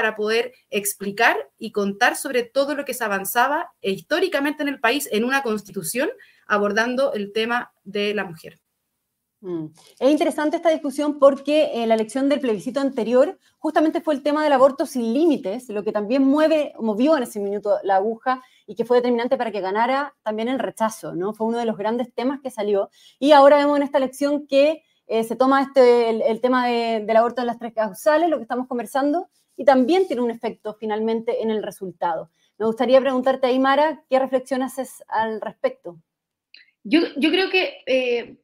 para 0.00 0.16
poder 0.16 0.54
explicar 0.70 1.36
y 1.58 1.72
contar 1.72 2.16
sobre 2.16 2.42
todo 2.42 2.74
lo 2.74 2.86
que 2.86 2.94
se 2.94 3.04
avanzaba 3.04 3.70
históricamente 3.82 4.62
en 4.62 4.70
el 4.70 4.80
país 4.80 5.06
en 5.12 5.24
una 5.24 5.42
constitución 5.42 6.08
abordando 6.46 7.12
el 7.12 7.34
tema 7.34 7.70
de 7.84 8.14
la 8.14 8.24
mujer. 8.24 8.58
Mm. 9.42 9.66
Es 9.98 10.10
interesante 10.10 10.56
esta 10.56 10.70
discusión 10.70 11.18
porque 11.18 11.82
en 11.82 11.90
la 11.90 11.96
elección 11.96 12.30
del 12.30 12.40
plebiscito 12.40 12.80
anterior 12.80 13.38
justamente 13.58 14.00
fue 14.00 14.14
el 14.14 14.22
tema 14.22 14.42
del 14.42 14.54
aborto 14.54 14.86
sin 14.86 15.12
límites, 15.12 15.68
lo 15.68 15.84
que 15.84 15.92
también 15.92 16.22
mueve, 16.22 16.72
movió 16.78 17.14
en 17.18 17.24
ese 17.24 17.38
minuto 17.38 17.76
la 17.82 17.96
aguja 17.96 18.42
y 18.66 18.76
que 18.76 18.86
fue 18.86 18.96
determinante 18.96 19.36
para 19.36 19.52
que 19.52 19.60
ganara 19.60 20.14
también 20.22 20.48
el 20.48 20.58
rechazo, 20.58 21.14
¿no? 21.14 21.34
Fue 21.34 21.46
uno 21.46 21.58
de 21.58 21.66
los 21.66 21.76
grandes 21.76 22.14
temas 22.14 22.40
que 22.40 22.50
salió. 22.50 22.88
Y 23.18 23.32
ahora 23.32 23.58
vemos 23.58 23.76
en 23.76 23.82
esta 23.82 23.98
elección 23.98 24.46
que 24.46 24.82
eh, 25.12 25.24
se 25.24 25.36
toma 25.36 25.60
este, 25.60 26.30
el, 26.30 26.40
tema 26.40 26.68
del 26.68 27.16
aborto 27.16 27.40
en 27.40 27.48
las 27.48 27.58
tres 27.58 27.74
causales, 27.74 28.30
lo 28.30 28.36
que 28.36 28.44
estamos 28.44 28.68
conversando, 28.68 29.28
y 29.60 29.64
también 29.66 30.06
tiene 30.06 30.22
un 30.22 30.30
efecto 30.30 30.74
finalmente 30.80 31.42
en 31.42 31.50
el 31.50 31.62
resultado. 31.62 32.30
Me 32.56 32.64
gustaría 32.64 32.98
preguntarte, 32.98 33.46
Aymara, 33.46 34.02
¿qué 34.08 34.18
reflexión 34.18 34.62
haces 34.62 35.04
al 35.06 35.38
respecto? 35.38 36.00
Yo, 36.82 37.00
yo 37.18 37.30
creo 37.30 37.50
que 37.50 37.82
eh, 37.84 38.38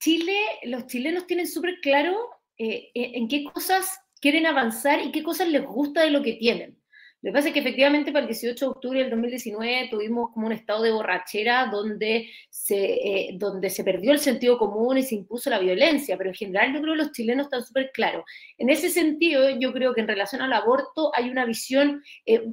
Chile, 0.00 0.38
los 0.62 0.86
chilenos 0.86 1.26
tienen 1.26 1.46
súper 1.46 1.80
claro 1.82 2.30
eh, 2.56 2.92
en 2.94 3.28
qué 3.28 3.44
cosas 3.44 4.00
quieren 4.18 4.46
avanzar 4.46 5.02
y 5.02 5.12
qué 5.12 5.22
cosas 5.22 5.48
les 5.48 5.66
gusta 5.66 6.00
de 6.00 6.10
lo 6.10 6.22
que 6.22 6.32
tienen. 6.32 6.80
Lo 7.22 7.30
que 7.30 7.32
pasa 7.32 7.48
es 7.48 7.54
que 7.54 7.60
efectivamente 7.60 8.12
para 8.12 8.24
el 8.24 8.28
18 8.28 8.64
de 8.64 8.70
octubre 8.70 9.00
del 9.00 9.10
2019 9.10 9.88
tuvimos 9.90 10.30
como 10.32 10.46
un 10.46 10.52
estado 10.52 10.82
de 10.82 10.92
borrachera 10.92 11.66
donde 11.72 12.30
se, 12.50 12.76
eh, 12.76 13.30
donde 13.34 13.70
se 13.70 13.84
perdió 13.84 14.12
el 14.12 14.18
sentido 14.18 14.58
común 14.58 14.98
y 14.98 15.02
se 15.02 15.14
impuso 15.14 15.48
la 15.50 15.58
violencia, 15.58 16.16
pero 16.18 16.30
en 16.30 16.36
general 16.36 16.74
yo 16.74 16.80
creo 16.82 16.94
que 16.94 17.02
los 17.02 17.12
chilenos 17.12 17.46
están 17.46 17.64
súper 17.64 17.90
claros. 17.92 18.24
En 18.58 18.70
ese 18.70 18.90
sentido, 18.90 19.48
yo 19.58 19.72
creo 19.72 19.94
que 19.94 20.02
en 20.02 20.08
relación 20.08 20.42
al 20.42 20.52
aborto 20.52 21.10
hay 21.14 21.30
una 21.30 21.46
visión 21.46 22.02
eh, 22.26 22.44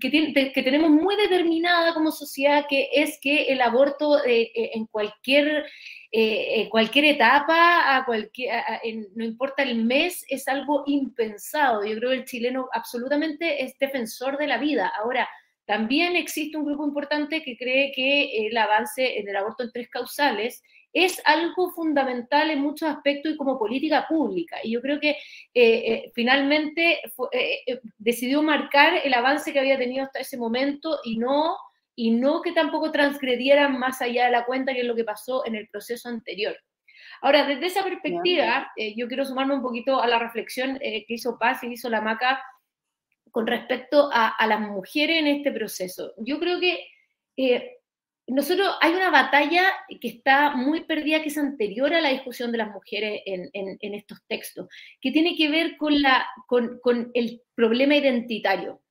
que, 0.00 0.62
tenemos 0.62 0.90
muy 0.90 1.16
determinada 1.16 1.94
como 1.94 2.10
sociedad, 2.10 2.66
que 2.68 2.88
es 2.92 3.18
que 3.20 3.44
el 3.52 3.60
aborto 3.60 4.24
eh, 4.24 4.50
en 4.74 4.86
cualquier 4.86 5.66
eh, 6.12 6.68
cualquier 6.70 7.04
etapa, 7.04 7.96
a 7.96 8.04
cualquier, 8.06 8.62
no 9.14 9.24
importa 9.24 9.62
el 9.62 9.84
mes, 9.84 10.24
es 10.28 10.48
algo 10.48 10.84
impensado. 10.86 11.84
Yo 11.84 11.96
creo 11.96 12.10
que 12.10 12.16
el 12.16 12.24
chileno 12.24 12.68
absolutamente 12.72 13.62
es 13.62 13.78
defensor 13.78 14.38
de 14.38 14.46
la 14.46 14.56
vida. 14.56 14.90
Ahora, 14.98 15.28
también 15.66 16.14
existe 16.16 16.56
un 16.56 16.64
grupo 16.64 16.86
importante 16.86 17.42
que 17.42 17.56
cree 17.56 17.92
que 17.92 18.46
el 18.46 18.56
avance 18.56 19.18
en 19.18 19.28
el 19.28 19.36
aborto 19.36 19.64
en 19.64 19.72
tres 19.72 19.90
causales 19.90 20.62
es 21.04 21.20
algo 21.24 21.70
fundamental 21.72 22.50
en 22.50 22.60
muchos 22.60 22.88
aspectos 22.88 23.32
y 23.32 23.36
como 23.36 23.58
política 23.58 24.06
pública. 24.08 24.56
Y 24.62 24.72
yo 24.72 24.80
creo 24.80 24.98
que 24.98 25.10
eh, 25.10 25.16
eh, 25.54 26.12
finalmente 26.14 27.00
decidió 27.98 28.42
marcar 28.42 29.00
el 29.04 29.12
avance 29.14 29.52
que 29.52 29.60
había 29.60 29.78
tenido 29.78 30.04
hasta 30.04 30.20
ese 30.20 30.36
momento 30.38 31.00
y 31.04 31.18
no 31.18 31.56
y 31.96 32.10
no 32.10 32.42
que 32.42 32.52
tampoco 32.52 32.92
transgredieran 32.92 33.78
más 33.78 34.02
allá 34.02 34.26
de 34.26 34.30
la 34.30 34.44
cuenta, 34.44 34.74
que 34.74 34.80
es 34.80 34.86
lo 34.86 34.94
que 34.94 35.04
pasó 35.04 35.46
en 35.46 35.54
el 35.54 35.66
proceso 35.68 36.10
anterior. 36.10 36.54
Ahora, 37.22 37.46
desde 37.46 37.66
esa 37.66 37.82
perspectiva, 37.82 38.70
eh, 38.76 38.94
yo 38.96 39.08
quiero 39.08 39.24
sumarme 39.24 39.54
un 39.54 39.62
poquito 39.62 40.00
a 40.00 40.06
la 40.06 40.18
reflexión 40.18 40.78
eh, 40.82 41.04
que 41.06 41.14
hizo 41.14 41.38
Paz 41.38 41.62
y 41.62 41.68
hizo 41.68 41.88
la 41.88 42.02
Maca 42.02 42.42
con 43.30 43.46
respecto 43.46 44.10
a, 44.12 44.34
las 44.46 44.60
mujeres 44.60 45.18
en 45.18 45.26
este 45.26 45.52
proceso. 45.52 46.12
Yo 46.18 46.38
creo 46.38 46.60
que 46.60 46.86
eh, 47.36 47.75
nosotros 48.28 48.68
hay 48.80 48.92
una 48.92 49.10
batalla 49.10 49.64
que 50.00 50.08
está 50.08 50.50
muy 50.56 50.84
perdida, 50.84 51.22
que 51.22 51.28
es 51.28 51.38
anterior 51.38 51.94
a 51.94 52.00
la 52.00 52.10
discusión 52.10 52.50
de 52.50 52.58
las 52.58 52.72
mujeres 52.72 53.22
en, 53.24 53.94
estos 53.94 54.18
textos, 54.26 54.68
que 55.00 55.12
tiene 55.12 55.36
que 55.36 55.48
ver 55.48 55.76
con, 55.76 57.10
el 57.14 57.42
problema 57.54 57.96
identitario. 57.96 58.82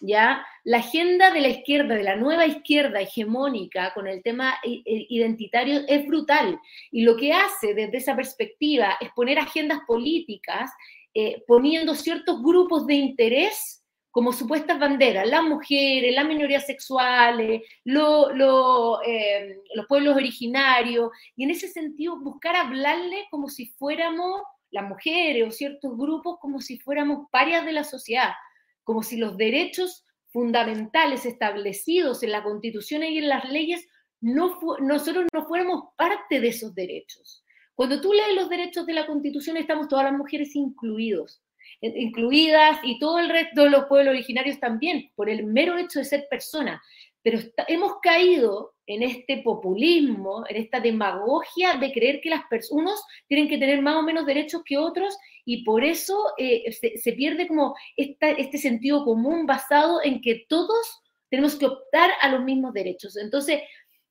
¿ya? 0.00 0.46
La 0.62 0.78
agenda 0.78 1.32
de 1.32 1.40
la 1.40 1.48
izquierda, 1.48 1.96
de 1.96 2.04
la 2.04 2.16
nueva 2.16 2.46
izquierda 2.46 3.00
hegemónica 3.00 3.92
con 3.94 4.06
el 4.06 4.22
tema 4.22 4.54
identitario 4.62 5.80
es 5.88 6.06
brutal. 6.06 6.60
Y 6.92 7.02
lo 7.02 7.16
que 7.16 7.32
hace 7.32 7.74
desde 7.74 7.96
esa 7.96 8.14
perspectiva 8.14 8.96
es 9.00 9.10
poner 9.10 9.40
agendas 9.40 9.80
políticas, 9.86 10.70
eh, 11.14 11.42
poniendo 11.48 11.94
ciertos 11.94 12.40
grupos 12.42 12.86
de 12.86 12.94
interés 12.94 13.83
como 14.14 14.32
supuestas 14.32 14.78
banderas, 14.78 15.26
las 15.26 15.42
mujeres, 15.42 16.14
las 16.14 16.24
minorías 16.24 16.64
sexuales, 16.64 17.62
eh, 17.84 19.58
los 19.74 19.86
pueblos 19.88 20.14
originarios, 20.14 21.10
y 21.34 21.42
en 21.42 21.50
ese 21.50 21.66
sentido 21.66 22.20
buscar 22.20 22.54
hablarle 22.54 23.26
como 23.28 23.48
si 23.48 23.66
fuéramos 23.70 24.40
las 24.70 24.88
mujeres 24.88 25.48
o 25.48 25.50
ciertos 25.50 25.98
grupos, 25.98 26.38
como 26.40 26.60
si 26.60 26.78
fuéramos 26.78 27.28
parias 27.32 27.64
de 27.64 27.72
la 27.72 27.82
sociedad, 27.82 28.30
como 28.84 29.02
si 29.02 29.16
los 29.16 29.36
derechos 29.36 30.04
fundamentales 30.28 31.26
establecidos 31.26 32.22
en 32.22 32.30
la 32.30 32.44
Constitución 32.44 33.02
y 33.02 33.18
en 33.18 33.28
las 33.28 33.50
leyes, 33.50 33.84
no 34.20 34.60
nosotros 34.78 35.24
no 35.32 35.44
fuéramos 35.48 35.86
parte 35.96 36.38
de 36.38 36.48
esos 36.50 36.72
derechos. 36.72 37.44
Cuando 37.74 38.00
tú 38.00 38.12
lees 38.12 38.36
los 38.36 38.48
derechos 38.48 38.86
de 38.86 38.92
la 38.92 39.08
Constitución, 39.08 39.56
estamos 39.56 39.88
todas 39.88 40.04
las 40.04 40.14
mujeres 40.16 40.54
incluidos 40.54 41.42
incluidas 41.80 42.78
y 42.82 42.98
todo 42.98 43.18
el 43.18 43.28
resto 43.28 43.64
de 43.64 43.70
los 43.70 43.84
pueblos 43.86 44.14
originarios 44.14 44.58
también, 44.60 45.10
por 45.14 45.28
el 45.28 45.44
mero 45.44 45.76
hecho 45.78 45.98
de 45.98 46.04
ser 46.04 46.26
personas. 46.28 46.80
Pero 47.22 47.38
hemos 47.68 48.00
caído 48.02 48.74
en 48.86 49.02
este 49.02 49.38
populismo, 49.38 50.44
en 50.48 50.56
esta 50.56 50.78
demagogia 50.80 51.74
de 51.74 51.92
creer 51.92 52.20
que 52.20 52.28
las 52.28 52.44
personas 52.48 53.02
tienen 53.28 53.48
que 53.48 53.56
tener 53.56 53.80
más 53.80 53.96
o 53.96 54.02
menos 54.02 54.26
derechos 54.26 54.62
que 54.64 54.76
otros 54.76 55.16
y 55.46 55.64
por 55.64 55.84
eso 55.84 56.32
eh, 56.36 56.70
se, 56.72 57.12
pierde 57.12 57.48
como 57.48 57.74
este 57.96 58.58
sentido 58.58 59.04
común 59.04 59.46
basado 59.46 60.02
en 60.02 60.20
que 60.20 60.44
todos 60.48 61.02
tenemos 61.30 61.56
que 61.56 61.66
optar 61.66 62.10
a 62.20 62.28
los 62.28 62.44
mismos 62.44 62.74
derechos. 62.74 63.16
Entonces, 63.16 63.62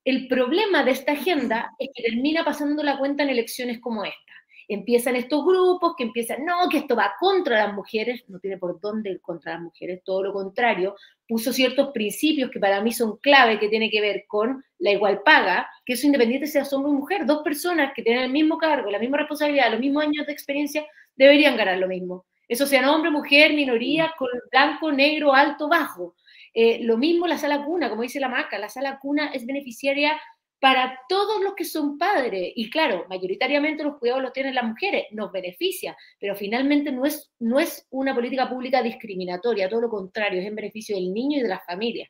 el 0.05 0.27
problema 0.27 0.83
de 0.83 0.91
esta 0.91 1.13
agenda 1.13 1.71
es 1.79 1.89
que 1.93 2.03
termina 2.03 2.43
pasando 2.43 2.83
la 2.83 2.97
cuenta 2.97 3.23
en 3.23 3.29
elecciones 3.29 3.79
como 3.79 4.03
esta 4.03 4.33
empiezan 4.73 5.15
estos 5.15 5.45
grupos 5.45 5.93
que 5.97 6.03
empiezan, 6.03 6.45
no, 6.45 6.69
que 6.69 6.79
esto 6.79 6.95
va 6.95 7.13
contra 7.19 7.65
las 7.65 7.73
mujeres, 7.73 8.23
no 8.27 8.39
tiene 8.39 8.57
por 8.57 8.79
dónde 8.79 9.19
contra 9.19 9.53
las 9.53 9.61
mujeres, 9.61 10.01
todo 10.03 10.23
lo 10.23 10.33
contrario, 10.33 10.95
puso 11.27 11.51
ciertos 11.51 11.91
principios 11.91 12.49
que 12.51 12.59
para 12.59 12.81
mí 12.81 12.91
son 12.91 13.17
clave, 13.17 13.59
que 13.59 13.69
tiene 13.69 13.89
que 13.89 14.01
ver 14.01 14.25
con 14.27 14.63
la 14.79 14.91
igual 14.91 15.21
paga, 15.23 15.69
que 15.85 15.93
eso 15.93 16.05
independiente 16.05 16.47
sea 16.47 16.63
hombre 16.71 16.91
o 16.91 16.95
mujer, 16.95 17.25
dos 17.25 17.43
personas 17.43 17.93
que 17.95 18.03
tienen 18.03 18.23
el 18.23 18.31
mismo 18.31 18.57
cargo, 18.57 18.91
la 18.91 18.99
misma 18.99 19.17
responsabilidad, 19.17 19.71
los 19.71 19.79
mismos 19.79 20.03
años 20.03 20.25
de 20.25 20.33
experiencia, 20.33 20.85
deberían 21.15 21.57
ganar 21.57 21.77
lo 21.77 21.87
mismo. 21.87 22.25
Eso 22.47 22.65
sea 22.65 22.91
hombre, 22.91 23.09
mujer, 23.09 23.53
minoría, 23.53 24.13
con 24.17 24.29
blanco, 24.51 24.91
negro, 24.91 25.33
alto, 25.33 25.67
bajo. 25.67 26.15
Eh, 26.53 26.79
lo 26.83 26.97
mismo 26.97 27.25
la 27.25 27.37
sala 27.37 27.65
cuna, 27.65 27.89
como 27.89 28.03
dice 28.03 28.19
la 28.19 28.29
maca, 28.29 28.59
la 28.59 28.69
sala 28.69 28.99
cuna 28.99 29.31
es 29.33 29.45
beneficiaria 29.45 30.21
para 30.63 30.97
todos 31.09 31.43
los 31.43 31.55
que 31.55 31.65
son 31.65 31.97
padres. 31.97 32.53
Y 32.55 32.69
claro, 32.69 33.05
mayoritariamente 33.09 33.83
los 33.83 33.97
cuidados 33.97 34.23
los 34.23 34.31
tienen 34.31 34.55
las 34.55 34.63
mujeres, 34.63 35.07
nos 35.11 35.29
beneficia, 35.29 35.93
pero 36.17 36.37
finalmente 36.37 36.89
no 36.89 37.03
es, 37.03 37.33
no 37.37 37.59
es 37.59 37.85
una 37.89 38.15
política 38.15 38.47
pública 38.47 38.81
discriminatoria, 38.81 39.67
todo 39.67 39.81
lo 39.81 39.89
contrario, 39.89 40.39
es 40.39 40.47
en 40.47 40.55
beneficio 40.55 40.95
del 40.95 41.13
niño 41.13 41.39
y 41.39 41.41
de 41.41 41.49
las 41.49 41.65
familias. 41.65 42.07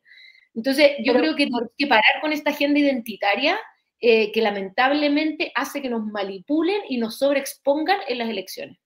Entonces, 0.53 0.91
yo 1.03 1.13
creo 1.13 1.35
que 1.35 1.45
tenemos 1.45 1.71
que 1.75 1.87
parar 1.87 2.21
con 2.21 2.31
esta 2.31 2.51
agenda 2.51 2.77
identitaria 2.77 3.59
eh, 3.99 4.31
que 4.31 4.41
lamentablemente 4.43 5.51
hace 5.55 5.81
que 5.81 5.89
nos 5.89 6.05
manipulen 6.05 6.79
y 6.87 6.97
nos 6.97 7.17
sobreexpongan 7.17 8.01
en 8.07 8.19
las 8.19 8.29
elecciones. 8.29 8.77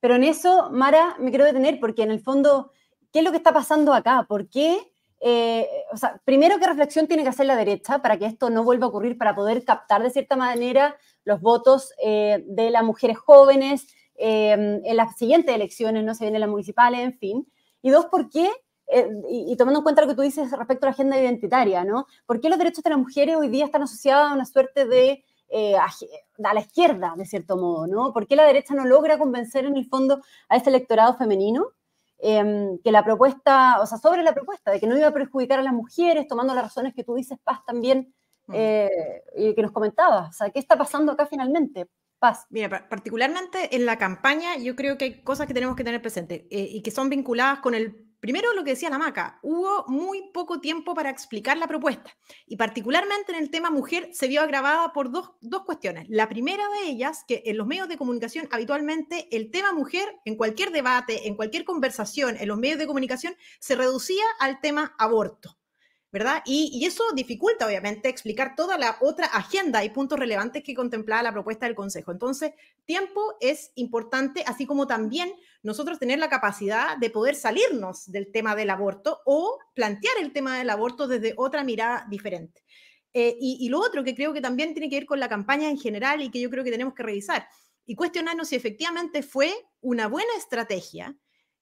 Pero 0.00 0.14
en 0.14 0.24
eso, 0.24 0.70
Mara, 0.70 1.16
me 1.18 1.28
quiero 1.28 1.44
detener 1.44 1.78
porque 1.78 2.04
en 2.04 2.10
el 2.10 2.20
fondo, 2.20 2.72
¿qué 3.12 3.18
es 3.18 3.24
lo 3.26 3.32
que 3.32 3.36
está 3.36 3.52
pasando 3.52 3.92
acá? 3.92 4.24
¿Por 4.26 4.48
qué 4.48 4.78
eh, 5.20 5.68
o 5.92 5.96
sea, 5.98 6.20
primero, 6.24 6.58
¿qué 6.58 6.66
reflexión 6.66 7.06
tiene 7.06 7.22
que 7.22 7.28
hacer 7.28 7.46
la 7.46 7.56
derecha 7.56 8.00
para 8.00 8.18
que 8.18 8.24
esto 8.24 8.48
no 8.48 8.64
vuelva 8.64 8.86
a 8.86 8.88
ocurrir, 8.88 9.18
para 9.18 9.34
poder 9.34 9.64
captar 9.64 10.02
de 10.02 10.10
cierta 10.10 10.34
manera 10.34 10.96
los 11.24 11.40
votos 11.42 11.92
eh, 12.02 12.42
de 12.46 12.70
las 12.70 12.82
mujeres 12.82 13.18
jóvenes 13.18 13.86
eh, 14.16 14.52
en 14.52 14.96
las 14.96 15.16
siguientes 15.16 15.54
elecciones, 15.54 16.04
no 16.04 16.14
se 16.14 16.24
vienen 16.24 16.40
las 16.40 16.50
municipales, 16.50 17.00
en 17.00 17.18
fin? 17.18 17.46
Y 17.82 17.90
dos, 17.90 18.06
¿por 18.06 18.30
qué? 18.30 18.50
Y, 19.28 19.56
tomando 19.56 19.78
en 19.78 19.84
cuenta 19.84 20.02
lo 20.02 20.08
que 20.08 20.16
tú 20.16 20.22
dices 20.22 20.50
respecto 20.50 20.84
a 20.84 20.88
la 20.88 20.94
agenda 20.94 21.16
identitaria, 21.16 21.84
¿no? 21.84 22.06
¿Por 22.26 22.40
qué 22.40 22.48
los 22.48 22.58
derechos 22.58 22.82
de 22.82 22.90
las 22.90 22.98
mujeres 22.98 23.36
hoy 23.36 23.48
día 23.48 23.66
están 23.66 23.82
asociados 23.82 24.30
a 24.30 24.34
una 24.34 24.44
suerte 24.44 24.84
de 24.84 25.24
a 25.52 26.54
la 26.54 26.60
izquierda, 26.60 27.14
de 27.16 27.24
cierto 27.24 27.56
modo, 27.56 27.86
¿no? 27.86 28.12
¿Por 28.12 28.26
qué 28.26 28.34
la 28.34 28.44
derecha 28.44 28.74
no 28.74 28.84
logra 28.84 29.18
convencer 29.18 29.64
en 29.64 29.76
el 29.76 29.86
fondo 29.86 30.20
a 30.48 30.56
este 30.56 30.70
electorado 30.70 31.16
femenino? 31.16 31.68
Em, 32.22 32.78
que 32.84 32.92
la 32.92 33.02
propuesta, 33.02 33.80
o 33.80 33.86
sea, 33.86 33.96
sobre 33.96 34.22
la 34.22 34.34
propuesta, 34.34 34.70
de 34.70 34.78
que 34.78 34.86
no 34.86 34.96
iba 34.96 35.06
a 35.06 35.12
perjudicar 35.12 35.58
a 35.58 35.62
las 35.62 35.72
mujeres, 35.72 36.28
tomando 36.28 36.54
las 36.54 36.64
razones 36.64 36.94
que 36.94 37.02
tú 37.02 37.14
dices, 37.14 37.38
Paz, 37.42 37.60
también, 37.66 38.14
mm. 38.46 38.52
eh, 38.54 39.22
y 39.36 39.54
que 39.54 39.62
nos 39.62 39.72
comentabas. 39.72 40.28
O 40.28 40.32
sea, 40.32 40.50
¿qué 40.50 40.58
está 40.58 40.76
pasando 40.76 41.12
acá 41.12 41.26
finalmente? 41.26 41.88
Paz. 42.18 42.46
Mira, 42.50 42.88
particularmente 42.90 43.74
en 43.74 43.86
la 43.86 43.96
campaña, 43.96 44.58
yo 44.58 44.76
creo 44.76 44.98
que 44.98 45.06
hay 45.06 45.22
cosas 45.22 45.46
que 45.46 45.54
tenemos 45.54 45.76
que 45.76 45.84
tener 45.84 46.02
presentes 46.02 46.42
eh, 46.50 46.68
y 46.70 46.82
que 46.82 46.90
son 46.90 47.08
vinculadas 47.08 47.60
con 47.60 47.74
el 47.74 48.09
Primero, 48.20 48.52
lo 48.52 48.62
que 48.64 48.70
decía 48.70 48.90
la 48.90 48.98
Maca, 48.98 49.38
hubo 49.42 49.86
muy 49.88 50.30
poco 50.34 50.60
tiempo 50.60 50.94
para 50.94 51.08
explicar 51.08 51.56
la 51.56 51.66
propuesta 51.66 52.14
y 52.46 52.56
particularmente 52.56 53.32
en 53.32 53.38
el 53.38 53.50
tema 53.50 53.70
mujer 53.70 54.10
se 54.12 54.28
vio 54.28 54.42
agravada 54.42 54.92
por 54.92 55.10
dos, 55.10 55.30
dos, 55.40 55.64
cuestiones. 55.64 56.06
La 56.10 56.28
primera 56.28 56.62
de 56.68 56.90
ellas, 56.90 57.24
que 57.26 57.42
en 57.46 57.56
los 57.56 57.66
medios 57.66 57.88
de 57.88 57.96
comunicación 57.96 58.46
habitualmente 58.50 59.26
el 59.34 59.50
tema 59.50 59.72
mujer 59.72 60.06
en 60.26 60.36
cualquier 60.36 60.70
debate, 60.70 61.28
en 61.28 61.34
cualquier 61.34 61.64
conversación, 61.64 62.36
en 62.38 62.48
los 62.48 62.58
medios 62.58 62.78
de 62.78 62.86
comunicación, 62.86 63.34
se 63.58 63.74
reducía 63.74 64.24
al 64.38 64.60
tema 64.60 64.94
aborto. 64.98 65.56
¿verdad? 66.12 66.42
Y, 66.44 66.84
eso 66.84 67.04
dificulta, 67.14 67.66
obviamente, 67.66 68.08
explicar 68.08 68.56
toda 68.56 68.76
la 68.76 68.96
otra 69.00 69.26
agenda 69.26 69.84
y 69.84 69.90
puntos 69.90 70.18
relevantes 70.18 70.64
que 70.64 70.74
contemplaba 70.74 71.22
la 71.22 71.32
propuesta 71.32 71.66
del 71.66 71.76
Consejo. 71.76 72.10
Entonces, 72.10 72.52
tiempo 72.84 73.36
es 73.40 73.70
importante, 73.76 74.42
así 74.46 74.66
como 74.66 74.86
también 74.88 75.32
nosotros 75.62 75.98
tener 75.98 76.18
la 76.18 76.28
capacidad 76.28 76.96
de 76.96 77.10
poder 77.10 77.34
salirnos 77.34 78.10
del 78.10 78.32
tema 78.32 78.54
del 78.54 78.70
aborto 78.70 79.20
o 79.26 79.58
plantear 79.74 80.14
el 80.20 80.32
tema 80.32 80.58
del 80.58 80.70
aborto 80.70 81.06
desde 81.06 81.34
otra 81.36 81.64
mirada 81.64 82.06
diferente. 82.08 82.62
Eh, 83.12 83.36
y, 83.40 83.68
lo 83.68 83.80
otro 83.80 84.04
que 84.04 84.14
creo 84.14 84.32
que 84.32 84.40
también 84.40 84.72
tiene 84.72 84.88
que 84.88 84.96
ver 84.96 85.06
con 85.06 85.18
la 85.18 85.28
campaña 85.28 85.68
en 85.68 85.78
general 85.78 86.22
y 86.22 86.30
que 86.30 86.40
yo 86.40 86.48
creo 86.48 86.62
que 86.62 86.70
tenemos 86.70 86.94
que 86.94 87.02
revisar 87.02 87.44
y 87.84 87.96
cuestionarnos 87.96 88.48
si 88.48 88.54
efectivamente 88.54 89.22
fue 89.24 89.52
una 89.80 90.06
buena 90.06 90.30
estrategia 90.38 91.16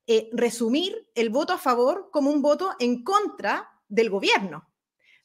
eh, 0.07 0.29
resumir 0.33 1.09
el 1.15 1.31
voto 1.31 1.55
a 1.55 1.59
favor 1.59 2.11
como 2.13 2.31
un 2.31 2.43
voto 2.43 2.73
en 2.79 3.03
contra 3.03 3.69
del 3.89 4.11
gobierno. 4.11 4.69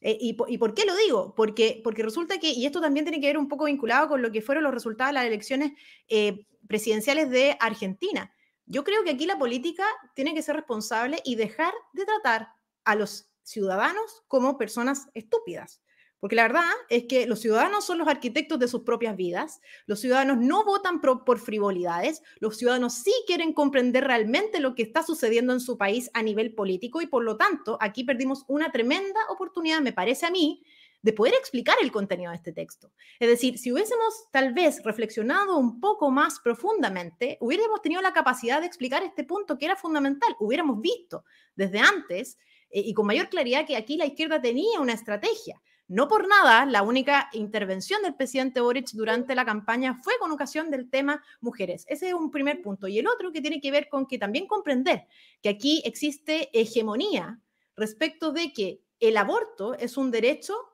Eh, 0.02 0.18
y, 0.20 0.34
por 0.34 0.74
qué 0.74 0.84
lo 0.84 0.94
digo? 0.94 1.34
Porque, 1.34 1.80
porque 1.82 2.02
resulta 2.02 2.38
que, 2.38 2.50
y 2.50 2.66
esto 2.66 2.82
también 2.82 3.06
tiene 3.06 3.18
que 3.18 3.28
ver 3.28 3.38
un 3.38 3.48
poco 3.48 3.64
vinculado 3.64 4.08
con 4.08 4.20
lo 4.20 4.30
que 4.30 4.42
fueron 4.42 4.64
los 4.64 4.74
resultados 4.74 5.08
de 5.10 5.14
las 5.14 5.24
elecciones 5.24 5.72
eh, 6.08 6.46
presidenciales 6.68 7.30
de 7.30 7.56
Argentina. 7.58 8.30
Yo 8.66 8.84
creo 8.84 9.04
que 9.04 9.10
aquí 9.10 9.26
la 9.26 9.38
política 9.38 9.84
tiene 10.14 10.34
que 10.34 10.42
ser 10.42 10.56
responsable 10.56 11.20
y 11.24 11.36
dejar 11.36 11.72
de 11.92 12.04
tratar 12.04 12.48
a 12.84 12.94
los 12.94 13.28
ciudadanos 13.42 14.22
como 14.28 14.56
personas 14.56 15.08
estúpidas. 15.14 15.82
Porque 16.24 16.36
la 16.36 16.44
verdad 16.44 16.64
es 16.88 17.04
que 17.06 17.26
los 17.26 17.40
ciudadanos 17.40 17.84
son 17.84 17.98
los 17.98 18.08
arquitectos 18.08 18.58
de 18.58 18.66
sus 18.66 18.80
propias 18.80 19.14
vidas, 19.14 19.60
los 19.84 20.00
ciudadanos 20.00 20.38
no 20.38 20.64
votan 20.64 21.02
por, 21.02 21.38
frivolidades, 21.38 22.22
los 22.40 22.56
ciudadanos 22.56 22.94
sí 22.94 23.12
quieren 23.26 23.52
comprender 23.52 24.04
realmente 24.04 24.58
lo 24.58 24.74
que 24.74 24.84
está 24.84 25.02
sucediendo 25.02 25.52
en 25.52 25.60
su 25.60 25.76
país 25.76 26.10
a 26.14 26.22
nivel 26.22 26.54
político 26.54 27.02
y 27.02 27.06
por 27.06 27.24
lo 27.24 27.36
tanto 27.36 27.76
aquí 27.78 28.04
perdimos 28.04 28.46
una 28.48 28.72
tremenda 28.72 29.20
oportunidad, 29.28 29.82
me 29.82 29.92
parece 29.92 30.24
a 30.24 30.30
mí, 30.30 30.64
de 31.04 31.12
poder 31.12 31.34
explicar 31.34 31.76
el 31.82 31.92
contenido 31.92 32.30
de 32.30 32.38
este 32.38 32.52
texto. 32.54 32.90
Es 33.20 33.28
decir, 33.28 33.58
si 33.58 33.70
hubiésemos 33.70 34.24
tal 34.32 34.54
vez 34.54 34.82
reflexionado 34.82 35.58
un 35.58 35.78
poco 35.78 36.10
más 36.10 36.40
profundamente, 36.40 37.36
hubiéramos 37.42 37.82
tenido 37.82 38.00
la 38.00 38.14
capacidad 38.14 38.60
de 38.60 38.66
explicar 38.66 39.02
este 39.02 39.22
punto 39.22 39.58
que 39.58 39.66
era 39.66 39.76
fundamental, 39.76 40.34
hubiéramos 40.40 40.80
visto 40.80 41.24
desde 41.54 41.78
antes 41.78 42.38
eh, 42.70 42.80
y 42.80 42.94
con 42.94 43.06
mayor 43.06 43.28
claridad 43.28 43.66
que 43.66 43.76
aquí 43.76 43.98
la 43.98 44.06
izquierda 44.06 44.40
tenía 44.40 44.80
una 44.80 44.94
estrategia 44.94 45.60
no 45.86 46.08
por 46.08 46.26
nada, 46.26 46.64
la 46.64 46.82
única 46.82 47.28
intervención 47.34 48.00
del 48.02 48.14
presidente 48.14 48.62
Boric 48.62 48.92
durante 48.92 49.34
la 49.34 49.44
campaña 49.44 50.00
fue 50.02 50.14
con 50.18 50.32
ocasión 50.32 50.70
del 50.70 50.88
tema 50.88 51.22
mujeres. 51.42 51.84
Ese 51.88 52.08
es 52.08 52.14
un 52.14 52.30
primer 52.30 52.62
punto. 52.62 52.88
Y 52.88 52.98
el 52.98 53.06
otro 53.06 53.32
que 53.32 53.42
tiene 53.42 53.60
que 53.60 53.70
ver 53.70 53.90
con 53.90 54.06
que 54.06 54.18
también 54.18 54.46
comprender 54.46 55.06
que 55.42 55.50
aquí 55.50 55.82
existe 55.84 56.48
hegemonía 56.58 57.38
respecto 57.76 58.32
de 58.32 58.54
que 58.54 58.80
el 58.98 59.18
aborto 59.18 59.74
es 59.74 59.98
un 59.98 60.10
derecho 60.10 60.73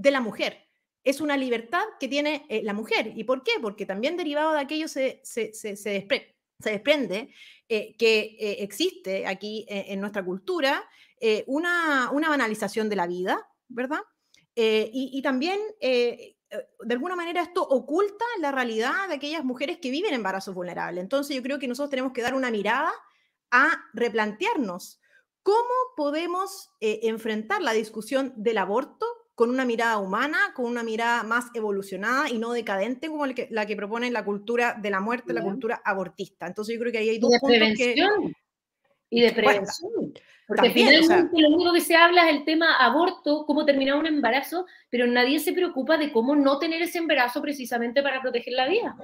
de 0.00 0.10
la 0.10 0.20
mujer, 0.20 0.66
es 1.04 1.20
una 1.20 1.36
libertad 1.36 1.84
que 1.98 2.08
tiene 2.08 2.46
eh, 2.48 2.62
la 2.62 2.72
mujer. 2.72 3.12
¿Y 3.14 3.24
por 3.24 3.42
qué? 3.42 3.52
Porque 3.60 3.86
también 3.86 4.16
derivado 4.16 4.52
de 4.52 4.60
aquello 4.60 4.88
se, 4.88 5.20
se, 5.22 5.52
desprende 6.58 7.32
eh, 7.68 7.94
que 7.96 8.36
eh, 8.38 8.56
existe 8.62 9.26
aquí 9.26 9.66
en 9.68 10.00
nuestra 10.00 10.24
cultura 10.24 10.88
una, 11.46 12.10
una 12.12 12.30
banalización 12.30 12.88
de 12.88 12.96
la 12.96 13.06
vida, 13.06 13.46
¿verdad? 13.68 14.00
Eh, 14.56 14.90
y, 14.90 15.20
también, 15.20 15.60
de 15.78 16.34
alguna 16.88 17.14
manera, 17.14 17.42
esto 17.42 17.62
oculta 17.62 18.24
la 18.40 18.50
realidad 18.52 19.06
de 19.06 19.16
aquellas 19.16 19.44
mujeres 19.44 19.78
que 19.82 19.90
viven 19.90 20.14
embarazos 20.14 20.54
vulnerables. 20.54 21.02
Entonces, 21.02 21.36
yo 21.36 21.42
creo 21.42 21.58
que 21.58 21.68
nosotros 21.68 21.90
tenemos 21.90 22.12
que 22.14 22.22
dar 22.22 22.34
una 22.34 22.50
mirada 22.50 22.90
a 23.50 23.84
replantearnos 23.92 25.02
cómo 25.42 25.74
podemos 25.94 26.70
enfrentar 26.80 27.60
la 27.60 27.72
discusión 27.72 28.32
del 28.36 28.56
aborto 28.56 29.06
con 29.40 29.48
una 29.48 29.64
mirada 29.64 29.96
humana, 29.96 30.36
con 30.54 30.66
una 30.66 30.82
mirada 30.82 31.22
más 31.22 31.46
evolucionada 31.54 32.28
y 32.28 32.36
no 32.36 32.52
decadente 32.52 33.08
como 33.08 33.24
la 33.24 33.64
que 33.64 33.74
propone 33.74 34.10
la 34.10 34.22
cultura 34.22 34.74
de 34.74 34.90
la 34.90 35.00
muerte, 35.00 35.32
la 35.32 35.42
cultura 35.42 35.80
abortista. 35.82 36.46
Entonces 36.46 36.74
yo 36.74 36.78
creo 36.78 36.92
que 36.92 36.98
ahí 36.98 37.08
hay 37.08 37.18
dos 37.18 37.32
puntos 37.40 37.68
que... 37.74 37.94
Y 39.08 39.22
de 39.22 39.32
prevención. 39.32 40.12
Porque 40.46 40.70
finalmente 40.72 41.40
lo 41.40 41.48
único 41.56 41.72
que 41.72 41.80
se 41.80 41.96
habla 41.96 42.28
es 42.28 42.36
el 42.36 42.44
tema 42.44 42.76
aborto, 42.84 43.46
cómo 43.46 43.64
terminar 43.64 43.96
un 43.96 44.06
embarazo, 44.06 44.66
pero 44.90 45.06
nadie 45.06 45.40
se 45.40 45.54
preocupa 45.54 45.96
de 45.96 46.12
cómo 46.12 46.36
no 46.36 46.58
tener 46.58 46.82
ese 46.82 46.98
embarazo 46.98 47.40
precisamente 47.40 48.02
para 48.02 48.20
proteger 48.20 48.52
la 48.52 48.68
vida. 48.68 48.94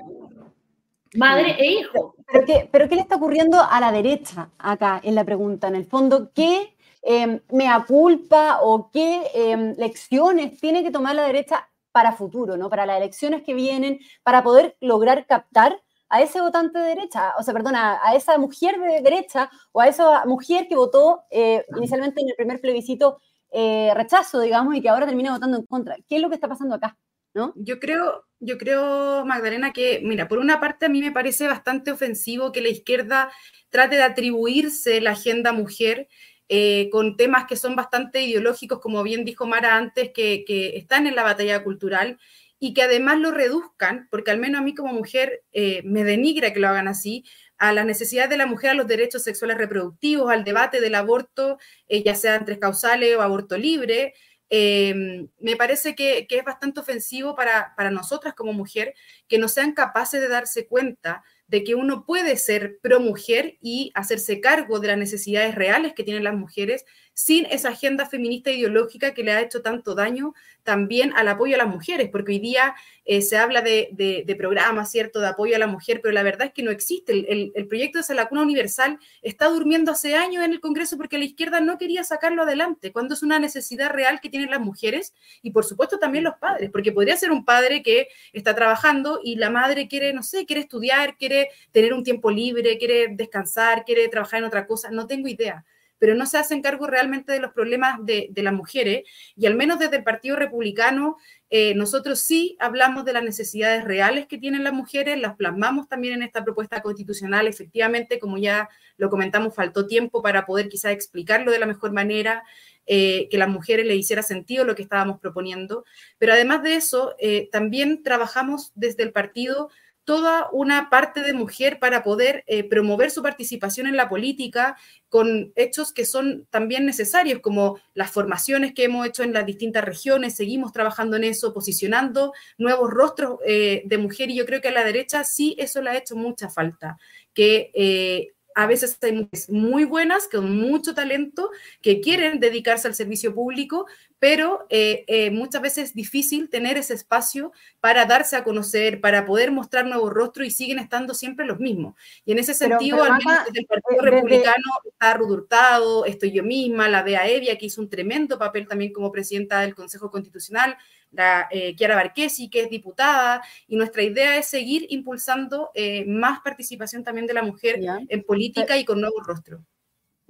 Madre 1.14 1.56
e 1.58 1.66
hijo. 1.66 2.14
¿Pero 2.30 2.44
qué, 2.44 2.68
pero 2.70 2.90
qué 2.90 2.96
le 2.96 3.00
está 3.00 3.16
ocurriendo 3.16 3.58
a 3.58 3.80
la 3.80 3.90
derecha 3.90 4.50
acá 4.58 5.00
en 5.02 5.14
la 5.14 5.24
pregunta? 5.24 5.68
En 5.68 5.76
el 5.76 5.86
fondo, 5.86 6.30
¿qué 6.34 6.75
eh, 7.08 7.40
mea 7.52 7.84
culpa 7.86 8.58
o 8.62 8.90
qué 8.90 9.30
em, 9.32 9.76
lecciones 9.78 10.58
tiene 10.60 10.82
que 10.82 10.90
tomar 10.90 11.14
la 11.14 11.24
derecha 11.24 11.68
para 11.92 12.10
futuro, 12.12 12.56
¿no? 12.56 12.68
para 12.68 12.84
las 12.84 12.96
elecciones 12.96 13.44
que 13.44 13.54
vienen, 13.54 14.00
para 14.24 14.42
poder 14.42 14.76
lograr 14.80 15.24
captar 15.24 15.80
a 16.08 16.20
ese 16.20 16.40
votante 16.40 16.80
de 16.80 16.88
derecha, 16.88 17.32
o 17.38 17.44
sea, 17.44 17.54
perdona, 17.54 18.00
a 18.02 18.16
esa 18.16 18.36
mujer 18.38 18.80
de 18.80 19.02
derecha 19.02 19.48
o 19.70 19.80
a 19.80 19.86
esa 19.86 20.24
mujer 20.24 20.66
que 20.68 20.74
votó 20.74 21.22
eh, 21.30 21.64
inicialmente 21.76 22.20
en 22.20 22.28
el 22.28 22.34
primer 22.34 22.60
plebiscito 22.60 23.20
eh, 23.52 23.92
rechazo, 23.94 24.40
digamos, 24.40 24.74
y 24.74 24.82
que 24.82 24.88
ahora 24.88 25.06
termina 25.06 25.32
votando 25.32 25.58
en 25.58 25.66
contra. 25.66 25.96
¿Qué 26.08 26.16
es 26.16 26.22
lo 26.22 26.28
que 26.28 26.34
está 26.34 26.48
pasando 26.48 26.74
acá? 26.74 26.96
¿No? 27.34 27.52
Yo 27.54 27.78
creo, 27.78 28.24
yo 28.40 28.58
creo, 28.58 29.24
Magdalena, 29.24 29.72
que, 29.72 30.00
mira, 30.02 30.26
por 30.26 30.38
una 30.38 30.58
parte 30.58 30.86
a 30.86 30.88
mí 30.88 31.00
me 31.02 31.12
parece 31.12 31.46
bastante 31.46 31.92
ofensivo 31.92 32.50
que 32.50 32.62
la 32.62 32.68
izquierda 32.68 33.30
trate 33.70 33.94
de 33.94 34.02
atribuirse 34.02 35.00
la 35.00 35.12
agenda 35.12 35.52
mujer 35.52 36.08
eh, 36.48 36.88
con 36.92 37.16
temas 37.16 37.46
que 37.46 37.56
son 37.56 37.74
bastante 37.74 38.22
ideológicos, 38.22 38.80
como 38.80 39.02
bien 39.02 39.24
dijo 39.24 39.46
Mara 39.46 39.76
antes, 39.76 40.12
que, 40.12 40.44
están 40.76 41.06
en 41.06 41.16
la 41.16 41.24
batalla 41.24 41.64
cultural 41.64 42.18
y 42.58 42.72
que 42.72 42.82
además 42.82 43.18
lo 43.18 43.32
reduzcan, 43.32 44.06
porque 44.10 44.30
al 44.30 44.38
menos 44.38 44.60
a 44.60 44.64
mí 44.64 44.74
como 44.74 44.92
mujer 44.92 45.42
eh, 45.52 45.82
me 45.84 46.04
denigra 46.04 46.52
que 46.52 46.60
lo 46.60 46.68
hagan 46.68 46.88
así, 46.88 47.24
a 47.58 47.72
la 47.72 47.84
necesidad 47.84 48.28
de 48.28 48.36
la 48.36 48.46
mujer 48.46 48.70
a 48.70 48.74
los 48.74 48.86
derechos 48.86 49.24
sexuales 49.24 49.58
reproductivos, 49.58 50.30
al 50.30 50.44
debate 50.44 50.80
del 50.80 50.94
aborto, 50.94 51.58
eh, 51.88 52.02
ya 52.04 52.14
sea 52.14 52.36
entre 52.36 52.58
causales 52.58 53.16
o 53.16 53.22
aborto 53.22 53.58
libre. 53.58 54.14
Em, 54.48 55.28
me 55.40 55.56
parece 55.56 55.96
que, 55.96 56.26
que, 56.28 56.38
es 56.38 56.44
bastante 56.44 56.78
ofensivo 56.78 57.34
para, 57.34 57.74
para 57.76 57.90
nosotras 57.90 58.34
como 58.34 58.52
mujer 58.52 58.94
que 59.26 59.38
no 59.38 59.48
sean 59.48 59.72
capaces 59.72 60.20
de 60.20 60.28
darse 60.28 60.68
cuenta 60.68 61.24
de 61.48 61.64
que 61.64 61.74
uno 61.74 62.04
puede 62.04 62.36
ser 62.36 62.78
pro 62.82 63.00
mujer 63.00 63.56
y 63.60 63.92
hacerse 63.94 64.40
cargo 64.40 64.80
de 64.80 64.88
las 64.88 64.98
necesidades 64.98 65.54
reales 65.54 65.92
que 65.94 66.04
tienen 66.04 66.24
las 66.24 66.34
mujeres 66.34 66.84
sin 67.16 67.46
esa 67.46 67.70
agenda 67.70 68.04
feminista 68.04 68.50
ideológica 68.50 69.14
que 69.14 69.24
le 69.24 69.32
ha 69.32 69.40
hecho 69.40 69.62
tanto 69.62 69.94
daño 69.94 70.34
también 70.64 71.14
al 71.16 71.28
apoyo 71.28 71.54
a 71.54 71.58
las 71.58 71.66
mujeres, 71.66 72.10
porque 72.12 72.32
hoy 72.32 72.40
día 72.40 72.74
eh, 73.06 73.22
se 73.22 73.38
habla 73.38 73.62
de, 73.62 73.88
de, 73.92 74.36
programas, 74.36 74.90
¿cierto?, 74.90 75.20
de 75.20 75.28
apoyo 75.28 75.56
a 75.56 75.58
la 75.58 75.66
mujer, 75.66 76.00
pero 76.02 76.12
la 76.12 76.22
verdad 76.22 76.48
es 76.48 76.52
que 76.52 76.62
no 76.62 76.70
existe. 76.70 77.12
El, 77.12 77.52
el, 77.54 77.66
proyecto 77.68 77.96
de 77.96 78.02
esa 78.02 78.12
lacuna 78.12 78.42
universal 78.42 78.98
está 79.22 79.48
durmiendo 79.48 79.92
hace 79.92 80.14
años 80.14 80.44
en 80.44 80.52
el 80.52 80.60
Congreso 80.60 80.98
porque 80.98 81.16
la 81.16 81.24
izquierda 81.24 81.60
no 81.60 81.78
quería 81.78 82.04
sacarlo 82.04 82.42
adelante, 82.42 82.92
cuando 82.92 83.14
es 83.14 83.22
una 83.22 83.38
necesidad 83.38 83.92
real 83.92 84.20
que 84.20 84.28
tienen 84.28 84.50
las 84.50 84.60
mujeres 84.60 85.14
y 85.40 85.52
por 85.52 85.64
supuesto 85.64 85.98
también 85.98 86.22
los 86.22 86.34
padres, 86.34 86.68
porque 86.70 86.92
podría 86.92 87.16
ser 87.16 87.30
un 87.30 87.46
padre 87.46 87.82
que 87.82 88.08
está 88.34 88.54
trabajando 88.54 89.20
y 89.24 89.36
la 89.36 89.48
madre 89.48 89.88
quiere, 89.88 90.12
no 90.12 90.22
sé, 90.22 90.44
quiere 90.44 90.60
estudiar, 90.60 91.16
quiere 91.16 91.48
tener 91.72 91.94
un 91.94 92.04
tiempo 92.04 92.30
libre, 92.30 92.76
quiere 92.76 93.08
descansar, 93.08 93.86
quiere 93.86 94.06
trabajar 94.08 94.40
en 94.40 94.44
otra 94.44 94.66
cosa, 94.66 94.90
no 94.90 95.06
tengo 95.06 95.28
idea 95.28 95.64
pero 95.98 96.14
no 96.14 96.26
se 96.26 96.38
hacen 96.38 96.62
cargo 96.62 96.86
realmente 96.86 97.32
de 97.32 97.40
los 97.40 97.52
problemas 97.52 97.98
de, 98.04 98.30
las 98.36 98.52
mujeres. 98.52 99.04
Y 99.36 99.46
al 99.46 99.54
menos 99.54 99.78
desde 99.78 99.96
el 99.96 100.04
Partido 100.04 100.36
Republicano, 100.36 101.16
eh, 101.50 101.74
nosotros 101.74 102.20
sí 102.20 102.56
hablamos 102.60 103.04
de 103.04 103.12
las 103.12 103.22
necesidades 103.22 103.84
reales 103.84 104.26
que 104.26 104.38
tienen 104.38 104.64
las 104.64 104.72
mujeres, 104.72 105.18
las 105.18 105.36
plasmamos 105.36 105.88
también 105.88 106.14
en 106.14 106.22
esta 106.22 106.44
propuesta 106.44 106.82
constitucional. 106.82 107.46
Efectivamente, 107.46 108.18
como 108.18 108.38
ya 108.38 108.68
lo 108.96 109.10
comentamos, 109.10 109.54
faltó 109.54 109.86
tiempo 109.86 110.22
para 110.22 110.46
poder 110.46 110.68
quizás 110.68 110.92
explicarlo 110.92 111.50
de 111.52 111.58
la 111.58 111.66
mejor 111.66 111.92
manera. 111.92 112.42
Eh, 112.88 113.26
que 113.32 113.38
las 113.38 113.48
mujeres 113.48 113.84
le 113.84 113.96
hiciera 113.96 114.22
sentido 114.22 114.64
lo 114.64 114.76
que 114.76 114.82
estábamos 114.82 115.18
proponiendo. 115.18 115.84
Pero 116.18 116.34
además 116.34 116.62
de 116.62 116.74
eso, 116.74 117.16
eh, 117.18 117.48
también 117.50 118.04
trabajamos 118.04 118.70
desde 118.76 119.02
el 119.02 119.10
partido 119.10 119.70
toda 120.06 120.48
una 120.52 120.88
parte 120.88 121.22
de 121.22 121.32
mujer 121.32 121.80
para 121.80 122.04
poder 122.04 122.44
eh, 122.46 122.62
promover 122.62 123.10
su 123.10 123.24
participación 123.24 123.88
en 123.88 123.96
la 123.96 124.08
política 124.08 124.76
con 125.08 125.52
hechos 125.56 125.92
que 125.92 126.06
son 126.06 126.46
también 126.48 126.86
necesarios, 126.86 127.40
como 127.40 127.80
las 127.92 128.12
formaciones 128.12 128.72
que 128.72 128.84
hemos 128.84 129.04
hecho 129.04 129.24
en 129.24 129.32
las 129.32 129.44
distintas 129.44 129.84
regiones, 129.84 130.36
seguimos 130.36 130.72
trabajando 130.72 131.16
en 131.16 131.24
eso, 131.24 131.52
posicionando 131.52 132.32
nuevos 132.56 132.88
rostros 132.88 133.40
eh, 133.44 133.82
de 133.84 133.98
mujer 133.98 134.30
y 134.30 134.36
yo 134.36 134.46
creo 134.46 134.60
que 134.60 134.68
a 134.68 134.72
la 134.72 134.84
derecha 134.84 135.24
sí 135.24 135.56
eso 135.58 135.82
le 135.82 135.90
ha 135.90 135.98
hecho 135.98 136.14
mucha 136.14 136.48
falta, 136.48 136.98
que 137.34 137.72
eh, 137.74 138.28
a 138.56 138.66
veces 138.66 138.98
hay 139.02 139.12
mujeres 139.12 139.50
muy 139.50 139.84
buenas, 139.84 140.28
con 140.28 140.56
mucho 140.56 140.94
talento, 140.94 141.50
que 141.82 142.00
quieren 142.00 142.40
dedicarse 142.40 142.88
al 142.88 142.94
servicio 142.94 143.34
público, 143.34 143.86
pero 144.18 144.66
eh, 144.70 145.04
eh, 145.08 145.30
muchas 145.30 145.60
veces 145.60 145.90
es 145.90 145.94
difícil 145.94 146.48
tener 146.48 146.78
ese 146.78 146.94
espacio 146.94 147.52
para 147.80 148.06
darse 148.06 148.34
a 148.34 148.44
conocer, 148.44 149.02
para 149.02 149.26
poder 149.26 149.52
mostrar 149.52 149.84
nuevos 149.84 150.10
rostros 150.10 150.46
y 150.46 150.50
siguen 150.50 150.78
estando 150.78 151.12
siempre 151.12 151.44
los 151.44 151.60
mismos. 151.60 151.96
Y 152.24 152.32
en 152.32 152.38
ese 152.38 152.54
sentido, 152.54 153.02
al 153.02 153.18
menos 153.18 153.44
desde 153.44 153.60
el 153.60 153.66
Partido 153.66 154.00
eh, 154.00 154.10
Republicano 154.10 154.64
está 154.86 155.12
Rudurtado, 155.12 156.06
estoy 156.06 156.32
yo 156.32 156.42
misma, 156.42 156.88
la 156.88 157.02
Bea 157.02 157.28
Evia, 157.28 157.58
que 157.58 157.66
hizo 157.66 157.82
un 157.82 157.90
tremendo 157.90 158.38
papel 158.38 158.66
también 158.66 158.90
como 158.90 159.12
presidenta 159.12 159.60
del 159.60 159.74
Consejo 159.74 160.10
Constitucional, 160.10 160.78
la 161.16 161.48
Chiara 161.76 161.96
Barquesi, 161.96 162.48
que 162.48 162.62
es 162.62 162.70
diputada, 162.70 163.42
y 163.66 163.76
nuestra 163.76 164.02
idea 164.02 164.36
es 164.36 164.46
seguir 164.46 164.86
impulsando 164.90 165.70
más 166.06 166.40
participación 166.40 167.02
también 167.02 167.26
de 167.26 167.34
la 167.34 167.42
mujer 167.42 167.80
en 168.08 168.22
política 168.22 168.76
y 168.76 168.84
con 168.84 169.00
nuevos 169.00 169.26
rostros. 169.26 169.60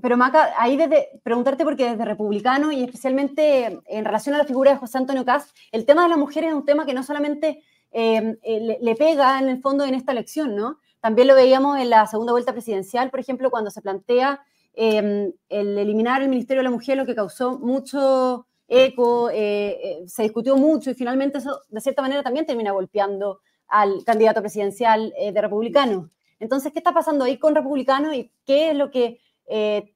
Pero 0.00 0.16
Maca, 0.16 0.52
ahí 0.58 0.76
desde 0.76 1.08
preguntarte 1.22 1.64
porque 1.64 1.90
desde 1.90 2.04
republicano 2.04 2.70
y 2.70 2.84
especialmente 2.84 3.80
en 3.86 4.04
relación 4.04 4.34
a 4.34 4.38
la 4.38 4.44
figura 4.44 4.72
de 4.72 4.76
José 4.76 4.98
Antonio 4.98 5.24
Caz, 5.24 5.54
el 5.72 5.86
tema 5.86 6.02
de 6.02 6.10
la 6.10 6.18
mujer 6.18 6.44
es 6.44 6.52
un 6.52 6.66
tema 6.66 6.84
que 6.84 6.92
no 6.92 7.02
solamente 7.02 7.62
eh, 7.92 8.36
eh, 8.42 8.78
le, 8.78 8.94
pega 8.94 9.38
en 9.38 9.48
el 9.48 9.62
fondo 9.62 9.84
en 9.84 9.94
esta 9.94 10.12
elección, 10.12 10.54
¿no? 10.54 10.78
También 11.00 11.28
lo 11.28 11.34
veíamos 11.34 11.78
en 11.78 11.88
la 11.88 12.06
segunda 12.06 12.32
vuelta 12.32 12.52
presidencial, 12.52 13.10
por 13.10 13.20
ejemplo, 13.20 13.50
cuando 13.50 13.70
se 13.70 13.80
plantea 13.80 14.42
el 14.74 15.32
eliminar 15.48 16.20
el 16.20 16.28
Ministerio 16.28 16.60
de 16.60 16.64
la 16.64 16.70
Mujer, 16.70 16.98
lo 16.98 17.06
que 17.06 17.14
causó 17.14 17.58
mucho 17.58 18.46
eco, 18.68 19.30
eh, 19.32 20.02
se 20.06 20.24
discutió 20.24 20.56
mucho 20.56 20.90
y 20.90 20.94
finalmente 20.94 21.38
eso 21.38 21.62
de 21.68 21.80
cierta 21.80 22.02
manera 22.02 22.22
también 22.22 22.46
termina 22.46 22.72
golpeando 22.72 23.40
al 23.68 24.04
candidato 24.04 24.40
presidencial 24.40 25.12
de 25.16 25.40
republicano. 25.40 26.10
Entonces, 26.38 26.72
¿qué 26.72 26.78
está 26.78 26.92
pasando 26.92 27.24
ahí 27.24 27.38
con 27.38 27.54
republicano 27.54 28.12
y 28.12 28.32
qué 28.44 28.70
es 28.70 28.76
lo 28.76 28.90
que 28.90 29.18
eh, 29.48 29.94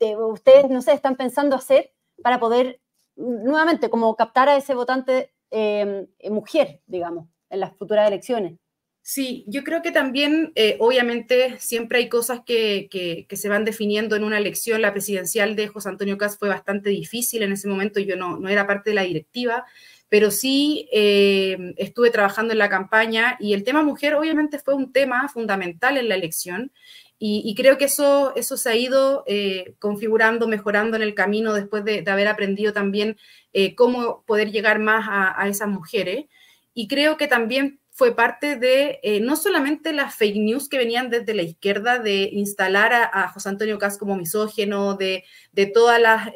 ustedes, 0.00 0.70
no 0.70 0.82
sé, 0.82 0.92
están 0.92 1.16
pensando 1.16 1.56
hacer 1.56 1.92
para 2.22 2.40
poder 2.40 2.80
nuevamente 3.16 3.90
como 3.90 4.16
captar 4.16 4.48
a 4.48 4.56
ese 4.56 4.74
votante 4.74 5.32
mujer, 6.30 6.82
digamos, 6.86 7.28
en 7.50 7.60
las 7.60 7.76
futuras 7.76 8.08
elecciones? 8.08 8.58
Sí, 9.06 9.44
yo 9.46 9.64
creo 9.64 9.82
que 9.82 9.90
también, 9.90 10.52
eh, 10.54 10.76
obviamente, 10.80 11.58
siempre 11.58 11.98
hay 11.98 12.08
cosas 12.08 12.40
que, 12.40 12.88
que, 12.90 13.36
se 13.36 13.50
van 13.50 13.66
definiendo 13.66 14.16
en 14.16 14.24
una 14.24 14.38
elección. 14.38 14.80
La 14.80 14.92
presidencial 14.92 15.56
de 15.56 15.68
José 15.68 15.90
Antonio 15.90 16.16
Cas 16.16 16.38
fue 16.38 16.48
bastante 16.48 16.88
difícil 16.88 17.42
en 17.42 17.52
ese 17.52 17.68
momento, 17.68 18.00
yo 18.00 18.16
no, 18.16 18.38
no 18.38 18.48
era 18.48 18.66
parte 18.66 18.90
de 18.90 18.94
la 18.94 19.02
directiva, 19.02 19.66
pero 20.08 20.30
sí 20.30 20.88
eh, 20.90 21.74
estuve 21.76 22.10
trabajando 22.10 22.54
en 22.54 22.58
la 22.58 22.70
campaña 22.70 23.36
y 23.40 23.52
el 23.52 23.62
tema 23.62 23.82
mujer 23.82 24.14
obviamente 24.14 24.58
fue 24.58 24.74
un 24.74 24.90
tema 24.90 25.28
fundamental 25.28 25.98
en 25.98 26.08
la 26.08 26.14
elección. 26.14 26.72
Y, 27.18 27.54
creo 27.54 27.78
que 27.78 27.86
eso, 27.86 28.34
eso 28.36 28.56
se 28.56 28.68
ha 28.68 28.76
ido 28.76 29.24
eh, 29.26 29.74
configurando, 29.78 30.46
mejorando 30.48 30.96
en 30.96 31.02
el 31.02 31.14
camino 31.14 31.54
después 31.54 31.84
de, 31.84 32.04
haber 32.06 32.28
aprendido 32.28 32.72
también 32.74 33.16
cómo 33.76 34.24
poder 34.26 34.50
llegar 34.50 34.78
más 34.78 35.06
a, 35.08 35.48
esas 35.48 35.68
mujeres. 35.68 36.26
Y 36.74 36.86
creo 36.88 37.16
que 37.16 37.26
también 37.26 37.80
fue 37.96 38.16
parte 38.16 38.56
de 38.56 38.98
eh, 39.04 39.20
no 39.20 39.36
solamente 39.36 39.92
las 39.92 40.16
fake 40.16 40.36
news 40.36 40.68
que 40.68 40.78
venían 40.78 41.10
desde 41.10 41.32
la 41.32 41.42
izquierda 41.42 42.00
de 42.00 42.28
instalar 42.32 42.92
a, 42.92 43.28
José 43.28 43.48
Antonio 43.48 43.78
Cas 43.78 43.98
como 43.98 44.16
misógeno, 44.16 44.96
de, 44.96 45.22
todas 45.72 46.00
las 46.00 46.32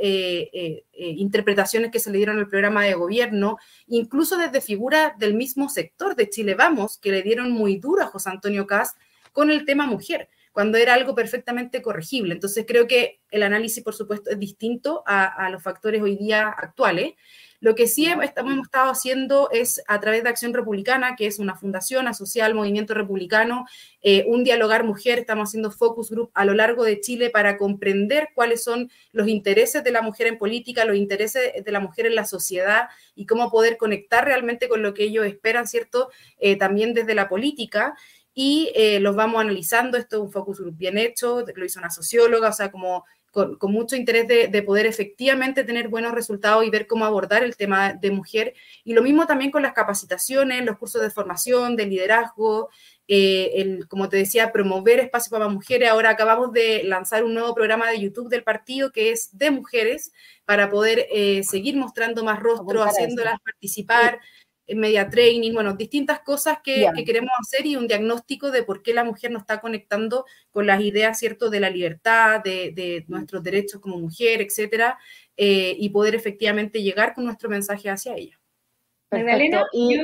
interpretaciones 0.94 1.90
que 1.90 1.98
se 1.98 2.12
le 2.12 2.18
dieron 2.18 2.38
al 2.38 2.48
programa 2.48 2.84
de 2.84 2.94
gobierno, 2.94 3.58
incluso 3.88 4.38
desde 4.38 4.60
figuras 4.60 5.18
del 5.18 5.34
mismo 5.34 5.68
sector 5.68 6.14
de 6.14 6.30
Chile 6.30 6.54
Vamos, 6.54 6.96
que 6.96 7.10
le 7.10 7.22
dieron 7.22 7.50
muy 7.50 7.76
duro 7.76 8.04
a 8.04 8.06
José 8.06 8.30
Antonio 8.30 8.68
Cas 8.68 8.94
con 9.32 9.50
el 9.50 9.64
tema 9.64 9.86
mujer 9.86 10.28
cuando 10.58 10.76
era 10.76 10.94
algo 10.94 11.14
perfectamente 11.14 11.82
corregible. 11.82 12.34
Entonces 12.34 12.64
creo 12.66 12.88
que 12.88 13.20
el 13.30 13.44
análisis, 13.44 13.84
por 13.84 13.94
supuesto, 13.94 14.30
es 14.30 14.40
distinto 14.40 15.04
a, 15.06 15.48
los 15.50 15.62
factores 15.62 16.02
hoy 16.02 16.16
día 16.16 16.48
actuales. 16.48 17.14
Lo 17.60 17.76
que 17.76 17.86
sí 17.86 18.06
hemos 18.06 18.24
estado 18.24 18.90
haciendo 18.90 19.50
es 19.52 19.80
a 19.86 20.00
través 20.00 20.24
de 20.24 20.30
Acción 20.30 20.52
Republicana, 20.52 21.14
que 21.16 21.26
es 21.26 21.38
una 21.38 21.54
fundación 21.54 22.08
asociada 22.08 22.46
al 22.46 22.54
movimiento 22.54 22.92
republicano, 22.94 23.66
eh, 24.02 24.24
un 24.26 24.42
dialogar 24.42 24.82
mujer, 24.82 25.20
estamos 25.20 25.48
haciendo 25.50 25.70
focus 25.70 26.10
group 26.10 26.30
a 26.34 26.44
lo 26.44 26.54
largo 26.54 26.82
de 26.82 27.00
Chile 27.00 27.30
para 27.30 27.56
comprender 27.56 28.28
cuáles 28.34 28.64
son 28.64 28.90
los 29.12 29.28
intereses 29.28 29.84
de 29.84 29.92
la 29.92 30.02
mujer 30.02 30.26
en 30.26 30.38
política, 30.38 30.84
los 30.84 30.96
intereses 30.96 31.64
de 31.64 31.72
la 31.72 31.78
mujer 31.78 32.06
en 32.06 32.16
la 32.16 32.24
sociedad 32.24 32.88
y 33.14 33.26
cómo 33.26 33.50
poder 33.50 33.76
conectar 33.76 34.24
realmente 34.24 34.68
con 34.68 34.82
lo 34.82 34.92
que 34.94 35.04
ellos 35.04 35.24
esperan, 35.24 35.68
¿cierto? 35.68 36.10
Eh, 36.38 36.56
también 36.56 36.94
desde 36.94 37.14
la 37.14 37.28
política. 37.28 37.96
Y 38.40 38.70
eh, 38.76 39.00
los 39.00 39.16
vamos 39.16 39.40
analizando. 39.40 39.98
Esto 39.98 40.18
es 40.18 40.22
un 40.22 40.30
focus 40.30 40.60
group 40.60 40.76
bien 40.76 40.96
hecho, 40.96 41.44
lo 41.56 41.64
hizo 41.64 41.80
una 41.80 41.90
socióloga, 41.90 42.50
o 42.50 42.52
sea, 42.52 42.70
como 42.70 43.04
con, 43.32 43.58
mucho 43.62 43.96
interés 43.96 44.28
de, 44.28 44.62
poder 44.62 44.86
efectivamente 44.86 45.64
tener 45.64 45.88
buenos 45.88 46.12
resultados 46.12 46.64
y 46.64 46.70
ver 46.70 46.86
cómo 46.86 47.04
abordar 47.04 47.42
el 47.42 47.56
tema 47.56 47.94
de 47.94 48.12
mujer. 48.12 48.54
Y 48.84 48.92
lo 48.92 49.02
mismo 49.02 49.26
también 49.26 49.50
con 49.50 49.62
las 49.62 49.72
capacitaciones, 49.72 50.64
los 50.64 50.78
cursos 50.78 51.02
de 51.02 51.10
formación, 51.10 51.74
de 51.74 51.86
liderazgo, 51.86 52.70
eh, 53.08 53.54
el, 53.56 53.88
como 53.88 54.08
te 54.08 54.18
decía, 54.18 54.52
promover 54.52 55.00
espacios 55.00 55.30
para 55.30 55.48
mujeres. 55.48 55.90
Ahora 55.90 56.10
acabamos 56.10 56.52
de 56.52 56.84
lanzar 56.84 57.24
un 57.24 57.34
nuevo 57.34 57.56
programa 57.56 57.90
de 57.90 57.98
YouTube 57.98 58.28
del 58.28 58.44
partido 58.44 58.92
que 58.92 59.10
es 59.10 59.36
de 59.36 59.50
mujeres 59.50 60.12
para 60.44 60.70
poder 60.70 61.08
eh, 61.10 61.42
seguir 61.42 61.76
mostrando 61.76 62.22
más 62.22 62.38
rostro, 62.38 62.84
haciéndolas 62.84 63.40
participar 63.40 64.20
media 64.74 65.08
training, 65.08 65.52
bueno, 65.52 65.74
distintas 65.74 66.20
cosas 66.20 66.58
que, 66.62 66.90
queremos 67.04 67.30
hacer 67.40 67.66
y 67.66 67.76
un 67.76 67.86
diagnóstico 67.86 68.50
de 68.50 68.62
por 68.62 68.82
qué 68.82 68.92
la 68.92 69.04
mujer 69.04 69.30
no 69.30 69.38
está 69.38 69.60
conectando 69.60 70.24
con 70.50 70.66
las 70.66 70.80
ideas, 70.80 71.18
¿cierto?, 71.18 71.50
de 71.50 71.60
la 71.60 71.70
libertad, 71.70 72.42
de, 72.42 73.04
nuestros 73.08 73.42
derechos 73.42 73.80
como 73.80 73.98
mujer, 73.98 74.42
etcétera, 74.42 74.98
eh, 75.36 75.74
y 75.78 75.88
poder 75.90 76.14
efectivamente 76.14 76.82
llegar 76.82 77.14
con 77.14 77.24
nuestro 77.24 77.48
mensaje 77.48 77.88
hacia 77.88 78.14
ella. 78.16 78.38
Perfecto. 79.08 79.64
Y, 79.72 80.00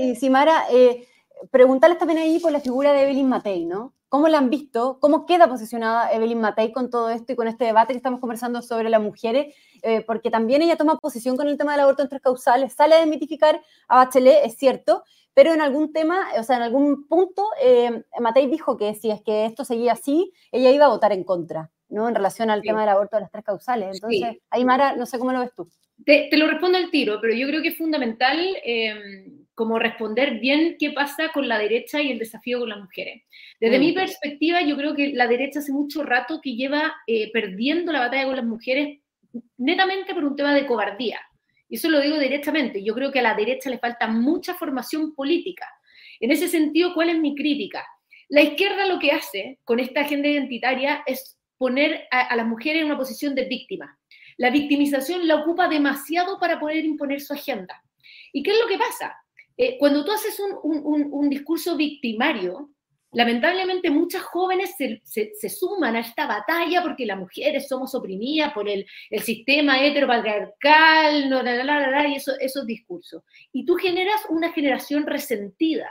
y, 0.00 0.14
Simara, 0.14 0.64
eh, 0.70 1.06
preguntarles 1.50 1.98
también 1.98 2.20
ahí 2.20 2.38
por 2.38 2.52
la 2.52 2.60
figura 2.60 2.92
de 2.92 3.02
Evelyn 3.02 3.28
Matei, 3.28 3.64
¿no? 3.64 3.94
¿Cómo 4.08 4.28
la 4.28 4.38
han 4.38 4.50
visto? 4.50 4.98
¿Cómo 5.00 5.26
queda 5.26 5.48
posicionada 5.48 6.12
Evelyn 6.12 6.40
Matei 6.40 6.70
con 6.72 6.88
todo 6.88 7.10
esto 7.10 7.32
y 7.32 7.36
con 7.36 7.48
este 7.48 7.64
debate 7.64 7.92
que 7.92 7.96
estamos 7.96 8.20
conversando 8.20 8.62
sobre 8.62 8.88
las 8.88 9.00
mujeres? 9.00 9.54
Eh, 9.82 10.02
porque 10.06 10.30
también 10.30 10.62
ella 10.62 10.76
toma 10.76 10.98
posición 10.98 11.36
con 11.36 11.48
el 11.48 11.58
tema 11.58 11.72
del 11.72 11.80
aborto 11.80 12.02
en 12.02 12.08
tres 12.08 12.22
causales, 12.22 12.72
sale 12.74 12.94
a 12.94 13.00
desmitificar 13.00 13.60
a 13.88 13.96
Bachelet, 13.96 14.44
es 14.44 14.56
cierto, 14.56 15.02
pero 15.34 15.52
en 15.52 15.60
algún 15.60 15.92
tema, 15.92 16.28
o 16.38 16.42
sea, 16.44 16.56
en 16.56 16.62
algún 16.62 17.08
punto, 17.08 17.44
eh, 17.60 18.04
Matei 18.20 18.46
dijo 18.46 18.76
que 18.76 18.94
si 18.94 19.10
es 19.10 19.20
que 19.22 19.46
esto 19.46 19.64
seguía 19.64 19.92
así, 19.92 20.32
ella 20.52 20.70
iba 20.70 20.86
a 20.86 20.90
votar 20.90 21.12
en 21.12 21.24
contra, 21.24 21.72
¿no? 21.88 22.08
En 22.08 22.14
relación 22.14 22.50
al 22.50 22.62
tema 22.62 22.80
del 22.80 22.90
aborto 22.90 23.16
de 23.16 23.22
las 23.22 23.32
tres 23.32 23.44
causales. 23.44 23.94
Entonces, 23.94 24.38
ahí 24.50 24.64
Mara, 24.64 24.94
no 24.94 25.06
sé 25.06 25.18
cómo 25.18 25.32
lo 25.32 25.40
ves 25.40 25.52
tú. 25.56 25.68
Te, 26.04 26.28
lo 26.36 26.46
respondo 26.46 26.78
al 26.78 26.90
tiro, 26.90 27.18
pero 27.20 27.34
yo 27.34 27.46
creo 27.48 27.62
que 27.62 27.68
es 27.68 27.76
fundamental 27.76 28.38
eh, 28.64 29.43
como 29.54 29.78
responder 29.78 30.40
bien 30.40 30.76
qué 30.78 30.90
pasa 30.90 31.30
con 31.32 31.48
la 31.48 31.58
derecha 31.58 32.00
y 32.00 32.10
el 32.10 32.18
desafío 32.18 32.60
con 32.60 32.70
las 32.70 32.80
mujeres. 32.80 33.22
Desde 33.60 33.78
mi 33.78 33.92
mm. 33.92 33.94
perspectiva, 33.94 34.62
yo 34.62 34.76
creo 34.76 34.94
que 34.94 35.12
la 35.12 35.28
derecha 35.28 35.60
hace 35.60 35.72
mucho 35.72 36.02
rato 36.02 36.40
que 36.42 36.56
lleva 36.56 36.94
eh, 37.06 37.30
perdiendo 37.32 37.92
la 37.92 38.00
batalla 38.00 38.26
con 38.26 38.36
las 38.36 38.44
mujeres 38.44 38.98
netamente 39.56 40.14
por 40.14 40.24
un 40.24 40.36
tema 40.36 40.54
de 40.54 40.66
cobardía. 40.66 41.20
Y 41.68 41.76
eso 41.76 41.88
lo 41.88 42.00
digo 42.00 42.18
directamente. 42.18 42.82
Yo 42.82 42.94
creo 42.94 43.12
que 43.12 43.20
a 43.20 43.22
la 43.22 43.34
derecha 43.34 43.70
le 43.70 43.78
falta 43.78 44.08
mucha 44.08 44.54
formación 44.54 45.14
política. 45.14 45.66
En 46.20 46.30
ese 46.30 46.48
sentido, 46.48 46.92
¿cuál 46.94 47.10
es 47.10 47.18
mi 47.18 47.34
crítica? 47.34 47.84
La 48.28 48.42
izquierda 48.42 48.86
lo 48.86 48.98
que 48.98 49.12
hace 49.12 49.60
con 49.64 49.78
esta 49.78 50.00
agenda 50.00 50.28
identitaria 50.28 51.02
es 51.06 51.38
poner 51.58 52.06
a, 52.10 52.22
a 52.22 52.36
las 52.36 52.46
mujeres 52.46 52.80
en 52.80 52.86
una 52.86 52.98
posición 52.98 53.34
de 53.34 53.44
víctima. 53.44 53.98
La 54.36 54.50
victimización 54.50 55.28
la 55.28 55.36
ocupa 55.36 55.68
demasiado 55.68 56.38
para 56.40 56.58
poder 56.58 56.84
imponer 56.84 57.20
su 57.20 57.32
agenda. 57.32 57.80
¿Y 58.32 58.42
qué 58.42 58.50
es 58.50 58.58
lo 58.60 58.66
que 58.66 58.78
pasa? 58.78 59.16
Eh, 59.56 59.76
cuando 59.78 60.04
tú 60.04 60.12
haces 60.12 60.40
un, 60.62 61.28
discurso 61.30 61.76
victimario, 61.76 62.70
lamentablemente 63.12 63.90
muchas 63.90 64.22
jóvenes 64.22 64.74
se, 64.76 65.48
suman 65.48 65.96
a 65.96 66.00
esta 66.00 66.26
batalla 66.26 66.82
porque 66.82 67.06
las 67.06 67.18
mujeres 67.18 67.68
somos 67.68 67.94
oprimidas 67.94 68.52
por 68.52 68.68
el, 68.68 68.86
sistema 69.22 69.84
heteropatriarcal, 69.84 71.30
no, 71.30 71.42
y 72.08 72.16
esos 72.16 72.66
discursos. 72.66 73.22
Y 73.52 73.64
tú 73.64 73.76
generas 73.76 74.20
una 74.28 74.52
generación 74.52 75.06
resentida, 75.06 75.88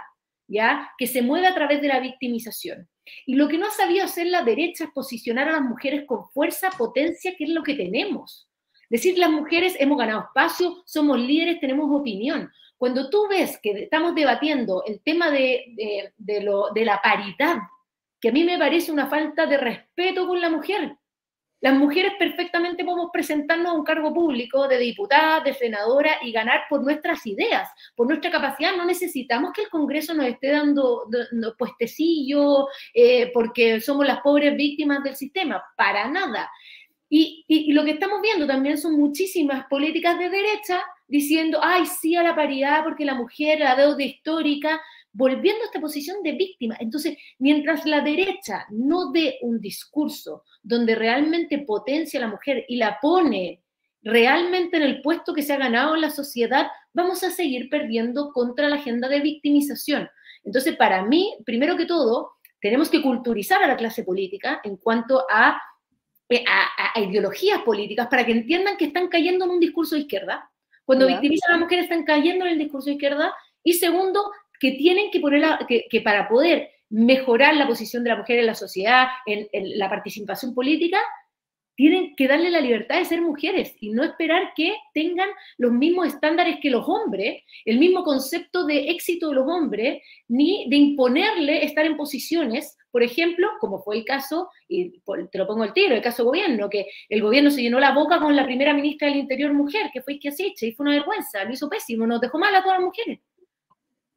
¿ya? 0.47 0.91
Que 0.97 1.07
se 1.07 1.21
mueve 1.21 1.47
a 1.47 1.55
través 1.55 1.81
de 1.81 1.87
la 1.87 1.99
victimización. 1.99 2.89
Y 3.25 3.35
lo 3.35 3.47
que 3.47 3.57
no 3.57 3.67
ha 3.67 3.71
sabido 3.71 4.05
hacer 4.05 4.27
la 4.27 4.43
derecha 4.43 4.85
es 4.85 4.89
posicionar 4.91 5.49
a 5.49 5.53
las 5.53 5.61
mujeres 5.61 6.03
con 6.05 6.29
fuerza, 6.29 6.69
potencia, 6.77 7.35
que 7.37 7.45
es 7.45 7.49
lo 7.49 7.63
que 7.63 7.75
tenemos. 7.75 8.49
Decir, 8.89 9.17
las 9.17 9.31
mujeres 9.31 9.75
hemos 9.79 9.97
ganado 9.97 10.25
espacio, 10.25 10.83
somos 10.85 11.19
líderes, 11.19 11.59
tenemos 11.59 11.89
opinión. 11.89 12.51
Cuando 12.83 13.09
tú 13.09 13.29
ves 13.29 13.57
que 13.63 13.83
estamos 13.83 14.13
debatiendo 14.13 14.83
el 14.85 14.99
tema 15.01 15.31
de, 15.31 16.11
lo, 16.41 16.69
de 16.71 16.83
la 16.83 17.01
paridad, 17.01 17.55
que 18.19 18.27
a 18.27 18.31
mí 18.33 18.43
me 18.43 18.57
parece 18.57 18.91
una 18.91 19.07
falta 19.07 19.45
de 19.45 19.55
respeto 19.55 20.27
con 20.27 20.41
la 20.41 20.49
mujer, 20.49 20.97
las 21.61 21.75
mujeres 21.75 22.11
perfectamente 22.19 22.83
podemos 22.83 23.09
presentarnos 23.13 23.71
a 23.71 23.75
un 23.77 23.85
cargo 23.85 24.13
público 24.13 24.67
de 24.67 24.79
diputada, 24.79 25.39
de 25.39 25.53
senadora 25.53 26.17
y 26.23 26.33
ganar 26.33 26.63
por 26.69 26.83
nuestras 26.83 27.25
ideas, 27.25 27.69
por 27.95 28.05
nuestra 28.05 28.29
capacidad. 28.29 28.75
No 28.75 28.83
necesitamos 28.83 29.53
que 29.53 29.61
el 29.61 29.69
Congreso 29.69 30.13
nos 30.13 30.25
esté 30.25 30.51
dando, 30.51 31.05
puestecillo 31.57 32.67
eh, 32.93 33.31
porque 33.33 33.79
somos 33.79 34.05
las 34.05 34.19
pobres 34.19 34.57
víctimas 34.57 35.01
del 35.05 35.15
sistema, 35.15 35.63
para 35.77 36.09
nada. 36.09 36.51
Y, 37.15 37.71
lo 37.71 37.85
que 37.85 37.91
estamos 37.91 38.21
viendo 38.21 38.47
también 38.47 38.77
son 38.77 38.99
muchísimas 38.99 39.67
políticas 39.67 40.17
de 40.19 40.29
derecha 40.29 40.83
diciendo, 41.07 41.59
ay, 41.61 41.85
sí 41.85 42.15
a 42.15 42.23
la 42.23 42.35
paridad 42.35 42.83
porque 42.83 43.05
la 43.05 43.15
mujer, 43.15 43.59
la 43.59 43.75
deuda 43.75 44.03
histórica, 44.03 44.81
volviendo 45.11 45.61
a 45.63 45.65
esta 45.65 45.79
posición 45.79 46.23
de 46.23 46.33
víctima. 46.33 46.75
Entonces, 46.79 47.17
mientras 47.39 47.85
la 47.85 48.01
derecha 48.01 48.65
no 48.71 49.11
dé 49.11 49.37
un 49.41 49.59
discurso 49.59 50.43
donde 50.61 50.95
realmente 50.95 51.59
potencia 51.59 52.19
a 52.19 52.21
la 52.21 52.31
mujer 52.31 52.65
y 52.67 52.77
la 52.77 52.97
pone 53.01 53.61
realmente 54.01 54.77
en 54.77 54.83
el 54.83 55.01
puesto 55.01 55.33
que 55.33 55.43
se 55.43 55.53
ha 55.53 55.57
ganado 55.57 55.95
en 55.95 56.01
la 56.01 56.09
sociedad, 56.09 56.67
vamos 56.93 57.23
a 57.23 57.31
seguir 57.31 57.69
perdiendo 57.69 58.31
contra 58.33 58.67
la 58.69 58.77
agenda 58.77 59.07
de 59.07 59.21
victimización. 59.21 60.09
Entonces, 60.43 60.75
para 60.75 61.05
mí, 61.05 61.35
primero 61.45 61.77
que 61.77 61.85
todo, 61.85 62.31
tenemos 62.59 62.89
que 62.89 63.01
culturizar 63.01 63.63
a 63.63 63.67
la 63.67 63.77
clase 63.77 64.03
política 64.03 64.61
en 64.63 64.77
cuanto 64.77 65.25
a 65.29 65.61
eh, 66.29 66.43
a, 66.47 66.99
ideologías 66.99 67.61
políticas 67.61 68.07
para 68.07 68.25
que 68.25 68.31
entiendan 68.31 68.77
que 68.77 68.85
están 68.85 69.07
cayendo 69.07 69.45
en 69.45 69.51
un 69.51 69.59
discurso 69.59 69.95
de 69.95 70.01
izquierda. 70.01 70.49
Cuando 70.85 71.07
victimizan 71.07 71.51
a 71.51 71.53
las 71.53 71.61
mujeres 71.61 71.85
están 71.85 72.03
cayendo 72.03 72.45
en 72.45 72.53
el 72.53 72.59
discurso 72.59 72.87
de 72.87 72.93
izquierda. 72.93 73.33
Y 73.63 73.73
segundo, 73.73 74.31
que 74.59 74.71
tienen 74.71 75.11
que 75.11 75.19
poner, 75.19 75.59
que, 75.67 76.01
para 76.01 76.27
poder 76.27 76.69
mejorar 76.89 77.55
la 77.55 77.67
posición 77.67 78.03
de 78.03 78.09
la 78.09 78.17
mujer 78.17 78.39
en 78.39 78.45
la 78.45 78.55
sociedad, 78.55 79.07
en 79.25 79.47
la 79.79 79.89
participación 79.89 80.53
política, 80.53 80.99
tienen 81.75 82.15
que 82.15 82.27
darle 82.27 82.49
la 82.49 82.61
libertad 82.61 82.99
de 82.99 83.05
ser 83.05 83.21
mujeres 83.21 83.75
y 83.79 83.91
no 83.91 84.03
esperar 84.03 84.53
que 84.55 84.75
tengan 84.93 85.29
los 85.57 85.71
mismos 85.71 86.07
estándares 86.07 86.57
que 86.61 86.69
los 86.69 86.87
hombres, 86.87 87.43
el 87.65 87.79
mismo 87.79 88.03
concepto 88.03 88.65
de 88.65 88.91
éxito 88.91 89.29
de 89.29 89.35
los 89.35 89.47
hombres, 89.47 90.01
ni 90.27 90.69
de 90.69 90.75
imponerle 90.75 91.65
estar 91.65 91.85
en 91.85 91.97
posiciones, 91.97 92.77
por 92.91 93.01
ejemplo, 93.01 93.47
como 93.59 93.81
fue 93.81 93.97
el 93.97 94.05
caso, 94.05 94.49
y 94.67 94.99
te 95.31 95.37
lo 95.37 95.47
pongo 95.47 95.63
el 95.63 95.73
tiro, 95.73 95.95
el 95.95 96.01
caso 96.01 96.23
gobierno, 96.23 96.69
que 96.69 96.87
el 97.09 97.21
gobierno 97.23 97.49
se 97.49 97.63
llenó 97.63 97.79
la 97.79 97.93
boca 97.93 98.19
con 98.19 98.35
la 98.35 98.45
primera 98.45 98.73
ministra 98.73 99.07
del 99.07 99.17
Interior 99.17 99.51
mujer, 99.51 99.89
que 99.91 100.03
fue 100.03 100.13
Isquiasiche, 100.13 100.67
y 100.67 100.71
fue 100.73 100.85
una 100.85 100.95
vergüenza, 100.95 101.43
lo 101.43 101.53
hizo 101.53 101.69
pésimo, 101.69 102.05
nos 102.05 102.21
dejó 102.21 102.37
mal 102.37 102.53
a 102.53 102.61
todas 102.61 102.77
las 102.77 102.85
mujeres. 102.85 103.19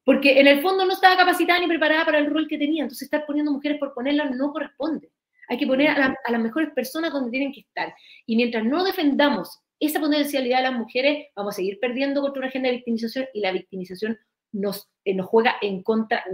Porque 0.05 0.39
en 0.39 0.47
el 0.47 0.61
fondo 0.61 0.85
no 0.85 0.93
estaba 0.93 1.17
capacitada 1.17 1.59
ni 1.59 1.67
preparada 1.67 2.05
para 2.05 2.19
el 2.19 2.27
rol 2.27 2.47
que 2.47 2.59
tenía, 2.59 2.83
entonces 2.83 3.07
estar 3.07 3.25
poniendo 3.25 3.51
mujeres 3.51 3.79
por 3.79 3.95
ponerlas 3.95 4.31
no 4.37 4.53
corresponde. 4.53 5.11
Hay 5.49 5.59
que 5.59 5.67
poner 5.67 5.91
a, 5.91 6.17
las 6.29 6.41
mejores 6.41 6.71
personas 6.71 7.13
donde 7.13 7.31
tienen 7.31 7.53
que 7.53 7.61
estar. 7.61 7.95
Y 8.27 8.37
mientras 8.37 8.65
no 8.65 8.85
defendamos 8.85 9.61
esa 9.79 10.01
potencialidad 10.01 10.59
de 10.59 10.63
las 10.65 10.79
mujeres, 10.79 11.27
vamos 11.37 11.55
a 11.55 11.57
seguir 11.57 11.79
perdiendo 11.81 12.21
contra 12.21 12.41
una 12.41 12.49
agenda 12.49 12.69
de 12.69 12.77
victimización 12.77 13.27
y 13.35 13.41
la 13.41 13.53
victimización 13.53 14.19
nos, 14.53 14.89
eh, 15.05 15.15
nos 15.15 15.27
juega 15.27 15.57
en 15.61 15.83
contra 15.83 16.25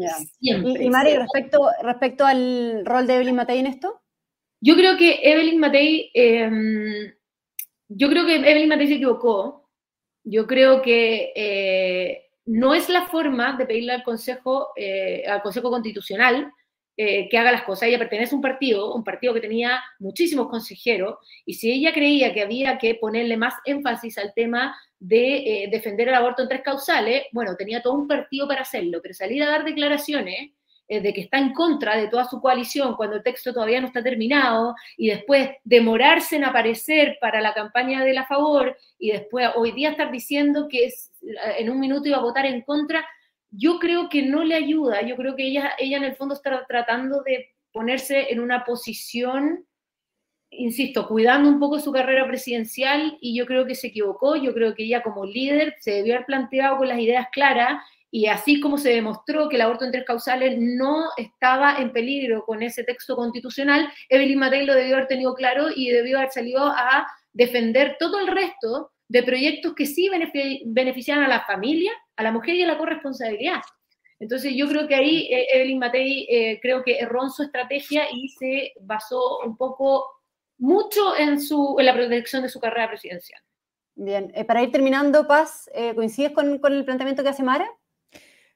siempre. 0.40 0.85
Y, 0.85 0.90
Mari, 0.90 1.16
respecto, 1.16 1.68
respecto 1.83 2.25
al 2.25 2.85
rol 2.85 3.07
de 3.07 3.16
Evelyn 3.16 3.37
Matei 3.37 3.59
en 3.59 3.66
esto. 3.66 4.01
Yo 4.61 4.77
creo 4.77 4.96
que 4.96 5.18
Evelyn 5.22 5.59
Matei, 5.59 6.11
em, 6.14 7.12
yo 7.88 8.09
creo 8.09 8.25
que 8.25 8.37
Evelyn 8.37 8.68
Matei 8.68 8.87
se 8.87 8.94
equivocó. 8.94 9.68
Yo 10.25 10.46
creo 10.46 10.83
que 10.83 11.33
eh, 11.35 12.31
no 12.46 12.75
es 12.75 12.88
la 12.88 13.07
forma 13.07 13.57
de 13.57 13.66
pedirle 13.66 13.92
al 13.92 14.05
Consejo, 14.05 14.68
eh, 14.77 15.25
al 15.27 15.42
Consejo 15.42 15.70
Constitucional 15.70 16.53
eh, 16.94 17.28
que 17.31 17.38
haga 17.38 17.52
las 17.52 17.62
cosas. 17.62 17.88
Ella 17.88 17.98
pertenece 17.98 18.35
a 18.35 18.37
un 18.37 18.42
partido, 18.42 18.94
un 18.94 19.02
partido 19.02 19.33
que 19.33 19.40
tenía 19.40 19.83
muchísimos 19.98 20.48
consejeros, 20.48 21.16
y 21.46 21.55
si 21.55 21.72
ella 21.72 21.90
creía 21.90 22.35
que 22.35 22.42
había 22.42 22.76
que 22.76 22.96
ponerle 22.96 23.38
más 23.38 23.55
énfasis 23.64 24.18
al 24.18 24.35
tema 24.35 24.76
de 24.98 25.37
eh, 25.64 25.68
defender 25.70 26.09
el 26.09 26.14
aborto 26.14 26.42
en 26.42 26.50
tres 26.50 26.61
causales, 26.61 27.24
bueno, 27.33 27.57
tenía 27.57 27.81
todo 27.81 27.94
un 27.94 28.07
partido 28.07 28.46
para 28.46 28.61
hacerlo, 28.61 29.00
pero 29.00 29.14
salir 29.14 29.42
a 29.42 29.48
dar 29.48 29.64
declaraciones 29.64 30.50
eh, 30.87 31.00
de 31.00 31.14
que 31.14 31.22
está 31.22 31.38
en 31.38 31.55
contra 31.55 31.96
de 31.96 32.09
toda 32.09 32.28
su 32.28 32.42
coalición 32.42 32.94
cuando 32.94 33.16
el 33.16 33.22
texto 33.22 33.55
todavía 33.55 33.81
no 33.81 33.87
está 33.87 34.02
terminado, 34.02 34.74
y 34.98 35.09
después 35.09 35.48
demorarse 35.64 36.37
en 36.37 36.44
aparecer 36.44 37.16
para 37.22 37.40
la 37.40 37.55
campaña 37.55 38.05
de 38.05 38.12
la 38.12 38.26
favor, 38.26 38.76
y 38.98 39.12
después 39.12 39.48
hoy 39.57 39.72
día 39.72 39.92
estar 39.92 40.12
diciendo 40.12 40.68
que 40.68 40.92
en 41.59 41.70
un 41.70 41.81
minuto 41.81 42.07
iba 42.07 42.18
a 42.18 42.22
votar 42.22 42.44
en 42.44 42.61
contra, 42.61 43.02
yo 43.52 43.78
creo 43.78 44.08
que 44.08 44.22
no 44.22 44.42
le 44.42 44.54
ayuda, 44.54 45.02
yo 45.02 45.14
creo 45.14 45.36
que 45.36 45.46
ella, 45.46 45.72
ella 45.78 45.98
en 45.98 46.04
el 46.04 46.16
fondo 46.16 46.34
está 46.34 46.64
tratando 46.66 47.22
de 47.22 47.50
ponerse 47.70 48.32
en 48.32 48.40
una 48.40 48.64
posición, 48.64 49.66
insisto, 50.50 51.06
cuidando 51.06 51.48
un 51.48 51.60
poco 51.60 51.78
su 51.78 51.92
carrera 51.92 52.26
presidencial 52.26 53.18
y 53.20 53.36
yo 53.36 53.46
creo 53.46 53.66
que 53.66 53.74
se 53.74 53.88
equivocó, 53.88 54.36
yo 54.36 54.54
creo 54.54 54.74
que 54.74 54.84
ella 54.84 55.02
como 55.02 55.26
líder 55.26 55.76
se 55.80 55.92
debió 55.92 56.14
haber 56.14 56.26
planteado 56.26 56.78
con 56.78 56.88
las 56.88 56.98
ideas 56.98 57.26
claras 57.30 57.82
y 58.10 58.26
así 58.26 58.60
como 58.60 58.76
se 58.78 58.90
demostró 58.90 59.48
que 59.48 59.56
el 59.56 59.62
aborto 59.62 59.84
en 59.84 59.92
tres 59.92 60.04
causales 60.04 60.56
no 60.58 61.08
estaba 61.16 61.76
en 61.76 61.92
peligro 61.92 62.44
con 62.44 62.62
ese 62.62 62.84
texto 62.84 63.16
constitucional, 63.16 63.90
Evelyn 64.08 64.38
Matei 64.38 64.66
lo 64.66 64.74
debió 64.74 64.96
haber 64.96 65.08
tenido 65.08 65.34
claro 65.34 65.68
y 65.74 65.90
debió 65.90 66.18
haber 66.18 66.30
salido 66.30 66.66
a 66.66 67.06
defender 67.32 67.96
todo 67.98 68.18
el 68.18 68.26
resto 68.26 68.92
de 69.12 69.22
proyectos 69.22 69.75
que 69.75 69.85
sí 69.85 70.09
benefician 70.64 71.22
a 71.22 71.29
la 71.29 71.44
familia, 71.44 71.92
a 72.16 72.22
la 72.22 72.33
mujer 72.33 72.55
y 72.55 72.62
a 72.62 72.66
la 72.66 72.79
corresponsabilidad. 72.79 73.61
Entonces 74.18 74.55
yo 74.57 74.66
creo 74.68 74.88
que 74.88 74.94
ahí 74.94 75.29
eh, 75.31 75.48
Evelyn 75.53 75.79
Matei 75.79 76.27
eh, 76.31 76.59
creo 76.62 76.83
que 76.83 76.98
erró 76.98 77.25
en 77.25 77.31
su 77.31 77.42
estrategia 77.42 78.05
y 78.11 78.31
se 78.31 78.72
basó 78.81 79.40
un 79.44 79.59
poco 79.59 80.07
mucho 80.57 81.14
en, 81.18 81.38
su, 81.42 81.77
en 81.79 81.85
la 81.85 81.92
protección 81.92 82.42
de 82.42 82.48
su 82.48 82.59
carrera 82.59 82.88
presidencial. 82.88 83.42
Bien, 83.96 84.33
eh, 84.35 84.46
para 84.46 84.62
ir 84.62 84.72
terminando, 84.72 85.27
Paz, 85.27 85.68
¿coincides 85.94 86.33
con, 86.33 86.59
con, 86.59 86.72
el 86.72 86.87
planteamiento 86.87 87.22
que 87.22 87.29
hace 87.29 87.42
Mara? 87.42 87.68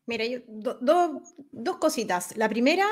Mira, 0.06 0.24
dos 0.46 1.76
cositas. 1.78 2.36
La 2.36 2.48
primera, 2.48 2.86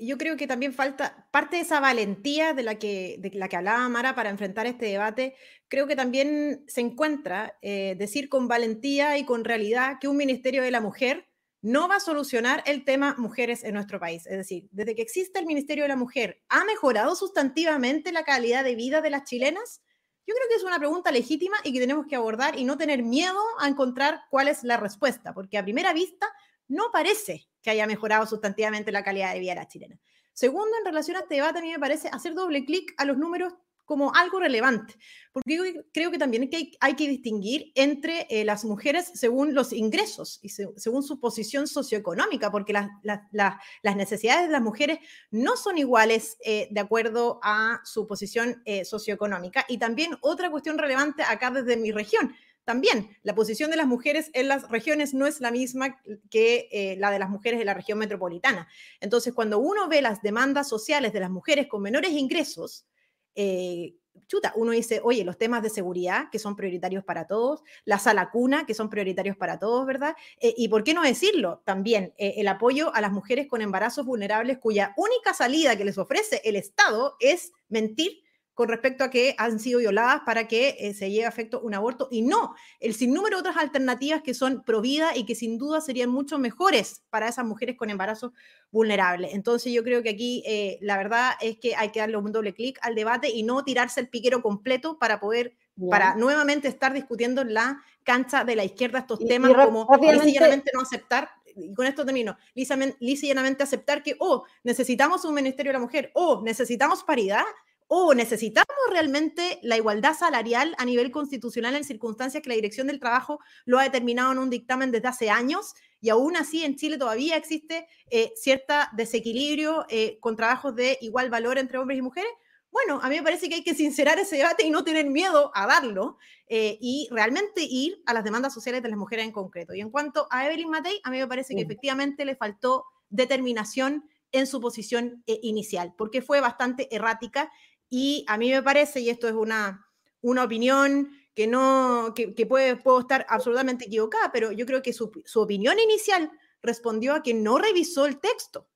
yo 0.00 0.18
creo 0.18 0.36
que 0.36 0.46
también 0.46 0.74
falta 0.74 1.26
parte 1.30 1.56
de 1.56 1.62
esa 1.62 1.80
valentía 1.80 2.52
de 2.52 2.62
la 2.62 2.78
que, 2.78 3.16
de 3.18 3.30
la 3.30 3.48
que 3.48 3.56
hablaba 3.56 3.88
Mara 3.88 4.14
para 4.14 4.30
enfrentar 4.30 4.66
este 4.66 4.86
debate. 4.86 5.34
Creo 5.68 5.86
que 5.86 5.96
también 5.96 6.64
se 6.66 6.82
encuentra 6.82 7.56
decir 7.62 8.28
con 8.28 8.46
valentía 8.46 9.16
y 9.16 9.24
con 9.24 9.44
realidad 9.44 9.96
que 10.00 10.08
un 10.08 10.18
Ministerio 10.18 10.62
de 10.62 10.70
la 10.70 10.82
Mujer 10.82 11.26
no 11.62 11.88
va 11.88 11.96
a 11.96 12.00
solucionar 12.00 12.62
el 12.66 12.84
tema 12.84 13.14
mujeres 13.16 13.64
en 13.64 13.72
nuestro 13.72 13.98
país. 13.98 14.26
Es 14.26 14.36
decir, 14.36 14.68
desde 14.70 14.94
que 14.94 15.00
existe 15.00 15.38
el 15.38 15.46
Ministerio 15.46 15.84
de 15.84 15.88
la 15.88 15.96
Mujer, 15.96 16.42
¿ha 16.50 16.62
mejorado 16.66 17.16
sustantivamente 17.16 18.12
la 18.12 18.22
calidad 18.24 18.64
de 18.64 18.74
vida 18.74 19.00
de 19.00 19.08
las 19.08 19.24
chilenas? 19.24 19.80
Yo 20.26 20.34
creo 20.34 20.48
que 20.48 20.54
es 20.56 20.64
una 20.64 20.78
pregunta 20.78 21.12
legítima 21.12 21.56
y 21.64 21.72
que 21.72 21.80
tenemos 21.80 22.06
que 22.06 22.16
abordar 22.16 22.58
y 22.58 22.64
no 22.64 22.78
tener 22.78 23.02
miedo 23.02 23.40
a 23.58 23.68
encontrar 23.68 24.22
cuál 24.30 24.48
es 24.48 24.64
la 24.64 24.76
respuesta, 24.76 25.34
porque 25.34 25.58
a 25.58 25.62
primera 25.62 25.92
vista 25.92 26.26
no 26.66 26.90
parece 26.92 27.48
que 27.62 27.70
haya 27.70 27.86
mejorado 27.86 28.26
sustantivamente 28.26 28.92
la 28.92 29.04
calidad 29.04 29.32
de 29.32 29.40
vida 29.40 29.52
de 29.52 29.56
las 29.56 29.68
chilenas. 29.68 30.00
Segundo, 30.32 30.76
en 30.78 30.84
relación 30.84 31.16
a 31.16 31.20
este 31.20 31.36
debate, 31.36 31.58
a 31.58 31.62
mí 31.62 31.70
me 31.70 31.78
parece 31.78 32.08
hacer 32.08 32.34
doble 32.34 32.64
clic 32.64 32.94
a 32.96 33.04
los 33.04 33.18
números 33.18 33.54
como 33.84 34.14
algo 34.14 34.40
relevante, 34.40 34.94
porque 35.32 35.82
creo 35.92 36.10
que 36.10 36.18
también 36.18 36.48
hay, 36.80 36.94
que 36.94 37.08
distinguir 37.08 37.72
entre 37.74 38.26
eh, 38.30 38.44
las 38.44 38.64
mujeres 38.64 39.10
según 39.14 39.54
los 39.54 39.72
ingresos 39.72 40.38
y 40.42 40.48
según 40.48 41.02
su 41.02 41.20
posición 41.20 41.66
socioeconómica, 41.66 42.50
porque 42.50 42.72
las 42.72 43.96
necesidades 43.96 44.46
de 44.46 44.52
las 44.52 44.62
mujeres 44.62 44.98
no 45.30 45.56
son 45.56 45.76
iguales 45.76 46.36
eh, 46.44 46.68
de 46.70 46.80
acuerdo 46.80 47.40
a 47.42 47.80
su 47.84 48.06
posición 48.06 48.62
eh, 48.64 48.84
socioeconómica. 48.84 49.64
Y 49.68 49.78
también 49.78 50.16
otra 50.22 50.50
cuestión 50.50 50.78
relevante 50.78 51.22
acá 51.22 51.50
desde 51.50 51.76
mi 51.76 51.92
región. 51.92 52.34
También 52.64 53.10
la 53.22 53.34
posición 53.34 53.70
de 53.70 53.76
las 53.76 53.86
mujeres 53.86 54.30
en 54.32 54.48
las 54.48 54.70
regiones 54.70 55.12
no 55.12 55.26
es 55.26 55.42
la 55.42 55.50
misma 55.50 56.00
que 56.30 56.96
la 56.98 57.10
de 57.10 57.18
las 57.18 57.28
mujeres 57.28 57.58
de 57.58 57.66
la 57.66 57.74
región 57.74 57.98
metropolitana. 57.98 58.66
Entonces, 59.00 59.34
cuando 59.34 59.58
uno 59.58 59.86
ve 59.86 60.00
las 60.00 60.22
demandas 60.22 60.66
sociales 60.70 61.12
de 61.12 61.20
las 61.20 61.28
mujeres 61.28 61.66
con 61.66 61.82
menores 61.82 62.12
ingresos, 62.12 62.86
eh, 63.34 63.94
chuta, 64.26 64.52
uno 64.56 64.72
dice, 64.72 65.00
oye, 65.04 65.24
los 65.24 65.38
temas 65.38 65.62
de 65.62 65.70
seguridad, 65.70 66.28
que 66.30 66.38
son 66.38 66.56
prioritarios 66.56 67.04
para 67.04 67.26
todos, 67.26 67.62
la 67.84 67.98
sala 67.98 68.30
cuna, 68.30 68.66
que 68.66 68.74
son 68.74 68.90
prioritarios 68.90 69.36
para 69.36 69.58
todos, 69.58 69.86
¿verdad? 69.86 70.16
Eh, 70.40 70.54
y 70.56 70.68
por 70.68 70.84
qué 70.84 70.94
no 70.94 71.02
decirlo, 71.02 71.62
también 71.64 72.14
eh, 72.16 72.34
el 72.38 72.48
apoyo 72.48 72.94
a 72.94 73.00
las 73.00 73.12
mujeres 73.12 73.46
con 73.46 73.62
embarazos 73.62 74.06
vulnerables 74.06 74.58
cuya 74.58 74.94
única 74.96 75.34
salida 75.34 75.76
que 75.76 75.84
les 75.84 75.98
ofrece 75.98 76.40
el 76.44 76.56
Estado 76.56 77.16
es 77.20 77.52
mentir 77.68 78.23
con 78.54 78.68
respecto 78.68 79.04
a 79.04 79.10
que 79.10 79.34
han 79.36 79.58
sido 79.58 79.80
violadas 79.80 80.22
para 80.24 80.48
que 80.48 80.76
eh, 80.78 80.94
se 80.94 81.10
lleve 81.10 81.26
a 81.26 81.28
efecto 81.28 81.60
un 81.60 81.74
aborto 81.74 82.08
y 82.10 82.22
no 82.22 82.54
el 82.80 82.94
sinnúmero 82.94 83.36
de 83.36 83.40
otras 83.40 83.56
alternativas 83.56 84.22
que 84.22 84.32
son 84.32 84.62
provida 84.64 85.16
y 85.16 85.26
que 85.26 85.34
sin 85.34 85.58
duda 85.58 85.80
serían 85.80 86.10
mucho 86.10 86.38
mejores 86.38 87.02
para 87.10 87.28
esas 87.28 87.44
mujeres 87.44 87.76
con 87.76 87.90
embarazo 87.90 88.32
vulnerable. 88.70 89.30
Entonces 89.32 89.72
yo 89.72 89.82
creo 89.82 90.02
que 90.02 90.10
aquí 90.10 90.42
eh, 90.46 90.78
la 90.80 90.96
verdad 90.96 91.32
es 91.40 91.58
que 91.58 91.74
hay 91.76 91.90
que 91.90 92.00
darle 92.00 92.16
un 92.16 92.32
doble 92.32 92.54
clic 92.54 92.78
al 92.82 92.94
debate 92.94 93.28
y 93.28 93.42
no 93.42 93.64
tirarse 93.64 94.00
el 94.00 94.08
piquero 94.08 94.42
completo 94.42 94.98
para 94.98 95.20
poder, 95.20 95.56
para 95.90 96.14
nuevamente 96.14 96.68
estar 96.68 96.92
discutiendo 96.92 97.42
en 97.42 97.54
la 97.54 97.80
cancha 98.04 98.44
de 98.44 98.56
la 98.56 98.64
izquierda 98.64 99.00
estos 99.00 99.18
temas 99.18 99.52
como 99.54 99.88
sencillamente 100.00 100.70
no 100.74 100.80
aceptar 100.80 101.28
y 101.56 101.72
con 101.74 101.86
esto 101.86 102.04
termino, 102.04 102.36
lisa, 102.54 102.76
lisa 102.98 103.26
y 103.26 103.28
llanamente 103.28 103.62
aceptar 103.62 104.02
que, 104.02 104.16
oh, 104.18 104.44
necesitamos 104.62 105.24
un 105.24 105.34
Ministerio 105.34 105.70
de 105.70 105.74
la 105.74 105.84
Mujer, 105.84 106.10
oh, 106.14 106.42
necesitamos 106.44 107.04
paridad, 107.04 107.44
o 107.86 108.14
necesitamos 108.14 108.74
realmente 108.90 109.58
la 109.62 109.76
igualdad 109.76 110.14
salarial 110.14 110.74
a 110.78 110.84
nivel 110.84 111.10
constitucional 111.10 111.76
en 111.76 111.84
circunstancias 111.84 112.42
que 112.42 112.48
la 112.48 112.54
Dirección 112.54 112.86
del 112.86 113.00
Trabajo 113.00 113.40
lo 113.64 113.78
ha 113.78 113.82
determinado 113.82 114.32
en 114.32 114.38
un 114.38 114.50
dictamen 114.50 114.90
desde 114.90 115.08
hace 115.08 115.30
años 115.30 115.74
y 116.04 116.10
aún 116.10 116.36
así 116.36 116.62
en 116.64 116.76
Chile 116.76 116.98
todavía 116.98 117.34
existe 117.36 117.86
eh, 118.10 118.32
cierto 118.36 118.74
desequilibrio 118.92 119.86
eh, 119.88 120.18
con 120.20 120.36
trabajos 120.36 120.74
de 120.74 120.98
igual 121.00 121.30
valor 121.30 121.56
entre 121.56 121.78
hombres 121.78 121.98
y 121.98 122.02
mujeres. 122.02 122.30
Bueno, 122.70 123.00
a 123.02 123.08
mí 123.08 123.16
me 123.16 123.22
parece 123.22 123.48
que 123.48 123.54
hay 123.54 123.64
que 123.64 123.74
sincerar 123.74 124.18
ese 124.18 124.36
debate 124.36 124.66
y 124.66 124.70
no 124.70 124.84
tener 124.84 125.08
miedo 125.08 125.50
a 125.54 125.66
darlo 125.66 126.18
eh, 126.48 126.76
y 126.78 127.08
realmente 127.10 127.62
ir 127.62 128.02
a 128.04 128.12
las 128.12 128.22
demandas 128.22 128.52
sociales 128.52 128.82
de 128.82 128.90
las 128.90 128.98
mujeres 128.98 129.24
en 129.24 129.32
concreto. 129.32 129.74
Y 129.74 129.80
en 129.80 129.90
cuanto 129.90 130.26
a 130.30 130.44
Evelyn 130.44 130.68
Matei, 130.68 131.00
a 131.04 131.10
mí 131.10 131.18
me 131.18 131.26
parece 131.26 131.54
que 131.54 131.62
efectivamente 131.62 132.26
le 132.26 132.36
faltó 132.36 132.84
determinación 133.08 134.04
en 134.32 134.46
su 134.46 134.60
posición 134.60 135.22
inicial, 135.26 135.94
porque 135.96 136.20
fue 136.20 136.40
bastante 136.40 136.94
errática 136.94 137.50
y 137.96 138.24
a 138.26 138.36
mí 138.38 138.50
me 138.50 138.60
parece, 138.60 138.98
y 138.98 139.08
esto 139.08 139.28
es 139.28 139.34
una, 139.34 139.86
una 140.20 140.42
opinión 140.42 141.12
que, 141.32 141.46
no, 141.46 142.12
que, 142.12 142.44
puede, 142.44 142.74
puedo 142.74 142.98
estar 142.98 143.24
absolutamente 143.28 143.84
equivocada, 143.84 144.32
pero 144.32 144.50
yo 144.50 144.66
creo 144.66 144.82
que 144.82 144.92
su, 144.92 145.12
su 145.24 145.40
opinión 145.40 145.78
inicial 145.78 146.28
respondió 146.60 147.14
a 147.14 147.22
que 147.22 147.34
no 147.34 147.56
revisó 147.56 148.06
el 148.06 148.18
texto. 148.18 148.68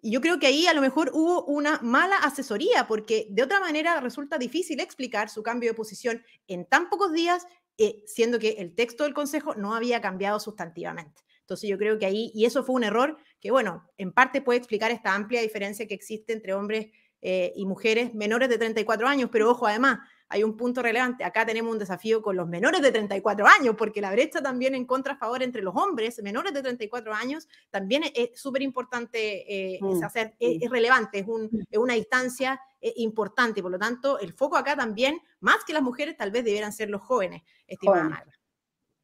Y 0.00 0.12
yo 0.12 0.20
creo 0.20 0.38
que 0.38 0.46
ahí 0.46 0.68
a 0.68 0.74
lo 0.74 0.80
mejor 0.80 1.10
hubo 1.12 1.44
una 1.46 1.80
mala 1.82 2.18
asesoría, 2.18 2.86
porque 2.86 3.26
de 3.30 3.42
otra 3.42 3.58
manera 3.58 4.00
resulta 4.00 4.38
difícil 4.38 4.78
explicar 4.78 5.28
su 5.28 5.42
cambio 5.42 5.70
de 5.70 5.74
posición 5.74 6.22
en 6.46 6.64
tan 6.64 6.88
pocos 6.88 7.12
días, 7.12 7.44
eh, 7.78 8.04
siendo 8.06 8.38
que 8.38 8.50
el 8.58 8.76
texto 8.76 9.02
del 9.02 9.12
Consejo 9.12 9.56
no 9.56 9.74
había 9.74 10.00
cambiado 10.00 10.38
sustantivamente. 10.38 11.20
Entonces 11.40 11.68
yo 11.68 11.78
creo 11.78 11.98
que 11.98 12.06
ahí, 12.06 12.30
y 12.32 12.44
eso 12.44 12.62
fue 12.62 12.76
un 12.76 12.84
error 12.84 13.16
que, 13.40 13.50
bueno, 13.50 13.90
en 13.98 14.12
parte 14.12 14.40
puede 14.40 14.60
explicar 14.60 14.92
esta 14.92 15.16
amplia 15.16 15.42
diferencia 15.42 15.88
que 15.88 15.94
existe 15.94 16.32
entre 16.32 16.54
hombres 16.54 16.92
eh, 17.24 17.52
y 17.54 17.66
mujeres 17.66 18.14
menores 18.14 18.48
de 18.48 18.58
34 18.58 19.06
años, 19.06 19.30
pero 19.30 19.48
ojo, 19.48 19.68
además, 19.68 20.00
hay 20.28 20.42
un 20.42 20.56
punto 20.56 20.82
relevante. 20.82 21.22
Acá 21.22 21.46
tenemos 21.46 21.70
un 21.70 21.78
desafío 21.78 22.20
con 22.20 22.36
los 22.36 22.48
menores 22.48 22.82
de 22.82 22.90
34 22.90 23.46
años, 23.46 23.76
porque 23.78 24.00
la 24.00 24.10
brecha 24.10 24.42
también 24.42 24.74
en 24.74 24.86
contra 24.86 25.12
a 25.12 25.16
favor 25.16 25.42
entre 25.42 25.62
los 25.62 25.76
hombres 25.76 26.20
menores 26.22 26.52
de 26.52 26.62
34 26.62 27.14
años 27.14 27.46
también 27.70 28.02
es 28.12 28.30
súper 28.40 28.62
importante, 28.62 29.74
eh, 29.74 29.78
mm, 29.80 30.02
es, 30.40 30.70
relevante, 30.70 31.18
es, 31.20 31.78
una 31.78 31.94
distancia 31.94 32.60
eh, 32.80 32.92
importante. 32.96 33.62
Por 33.62 33.70
lo 33.70 33.78
tanto, 33.78 34.18
el 34.18 34.32
foco 34.32 34.56
acá 34.56 34.74
también, 34.74 35.20
más 35.38 35.64
que 35.64 35.74
las 35.74 35.82
mujeres, 35.82 36.16
tal 36.16 36.32
vez 36.32 36.44
debieran 36.44 36.72
ser 36.72 36.90
los 36.90 37.02
jóvenes, 37.02 37.42
estimada 37.66 38.24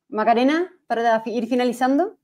Macarena, 0.09 0.72
para 0.87 1.22
ir 1.26 1.46
finalizando. 1.46 2.18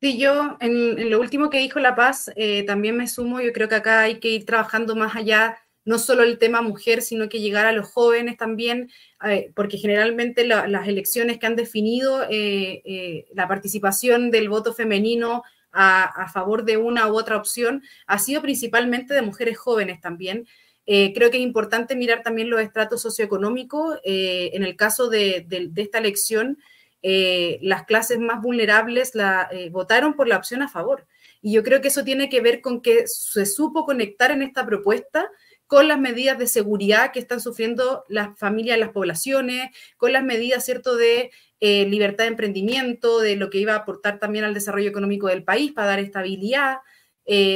Sí, 0.00 0.16
yo 0.16 0.56
en, 0.60 1.10
lo 1.10 1.20
último 1.20 1.50
que 1.50 1.58
dijo 1.58 1.78
La 1.78 1.94
Paz 1.94 2.30
eh, 2.34 2.62
también 2.64 2.96
me 2.96 3.06
sumo, 3.06 3.42
yo 3.42 3.52
creo 3.52 3.68
que 3.68 3.74
acá 3.74 4.00
hay 4.00 4.18
que 4.18 4.30
ir 4.30 4.46
trabajando 4.46 4.96
más 4.96 5.14
allá, 5.14 5.58
no 5.84 5.98
solo 5.98 6.22
el 6.22 6.38
tema 6.38 6.62
mujer, 6.62 7.02
sino 7.02 7.28
que 7.28 7.40
llegar 7.40 7.66
a 7.66 7.72
los 7.72 7.90
jóvenes 7.90 8.38
también, 8.38 8.90
eh, 9.28 9.52
porque 9.54 9.76
generalmente 9.76 10.46
las 10.46 10.88
elecciones 10.88 11.38
que 11.38 11.46
han 11.46 11.56
definido 11.56 12.24
eh, 12.30 13.26
la 13.34 13.46
participación 13.46 14.30
del 14.30 14.48
voto 14.48 14.72
femenino 14.72 15.42
a, 15.70 16.30
favor 16.32 16.64
de 16.64 16.78
una 16.78 17.06
u 17.08 17.16
otra 17.16 17.36
opción 17.36 17.82
ha 18.06 18.18
sido 18.18 18.40
principalmente 18.40 19.12
de 19.12 19.22
mujeres 19.22 19.58
jóvenes 19.58 20.00
también. 20.00 20.46
creo 20.86 21.30
que 21.30 21.36
es 21.36 21.42
importante 21.42 21.94
mirar 21.94 22.22
también 22.22 22.50
los 22.50 22.60
estratos 22.60 23.02
socioeconómicos. 23.02 23.98
en 24.04 24.64
el 24.64 24.76
caso 24.76 25.08
de 25.10 25.46
esta 25.76 25.98
elección, 25.98 26.58
eh, 27.02 27.58
las 27.62 27.84
clases 27.84 28.18
más 28.18 28.42
vulnerables 28.42 29.12
eh, 29.14 29.70
votaron 29.70 30.14
por 30.14 30.28
la 30.28 30.36
opción 30.36 30.62
a 30.62 30.68
favor. 30.68 31.06
Y 31.42 31.52
yo 31.52 31.62
creo 31.62 31.80
que 31.80 31.88
eso 31.88 32.04
tiene 32.04 32.28
que 32.28 32.40
ver 32.40 32.60
con 32.60 32.82
que 32.82 33.06
se 33.06 33.46
supo 33.46 33.84
conectar 33.84 34.30
en 34.30 34.42
esta 34.42 34.66
propuesta 34.66 35.30
con 35.66 35.86
las 35.86 36.00
medidas 36.00 36.36
de 36.36 36.48
seguridad 36.48 37.12
que 37.12 37.20
están 37.20 37.40
sufriendo 37.40 38.04
las 38.08 38.36
familias, 38.36 38.76
las 38.76 38.88
poblaciones, 38.90 39.70
con 39.96 40.12
las 40.12 40.24
medidas, 40.24 40.64
¿cierto?, 40.64 40.96
de 40.96 41.30
eh, 41.60 41.86
libertad 41.86 42.24
de 42.24 42.30
emprendimiento, 42.30 43.20
de 43.20 43.36
lo 43.36 43.50
que 43.50 43.58
iba 43.58 43.74
a 43.74 43.76
aportar 43.76 44.18
también 44.18 44.44
al 44.44 44.52
desarrollo 44.52 44.88
económico 44.88 45.28
del 45.28 45.44
país 45.44 45.72
para 45.72 45.88
dar 45.88 46.00
estabilidad. 46.00 46.78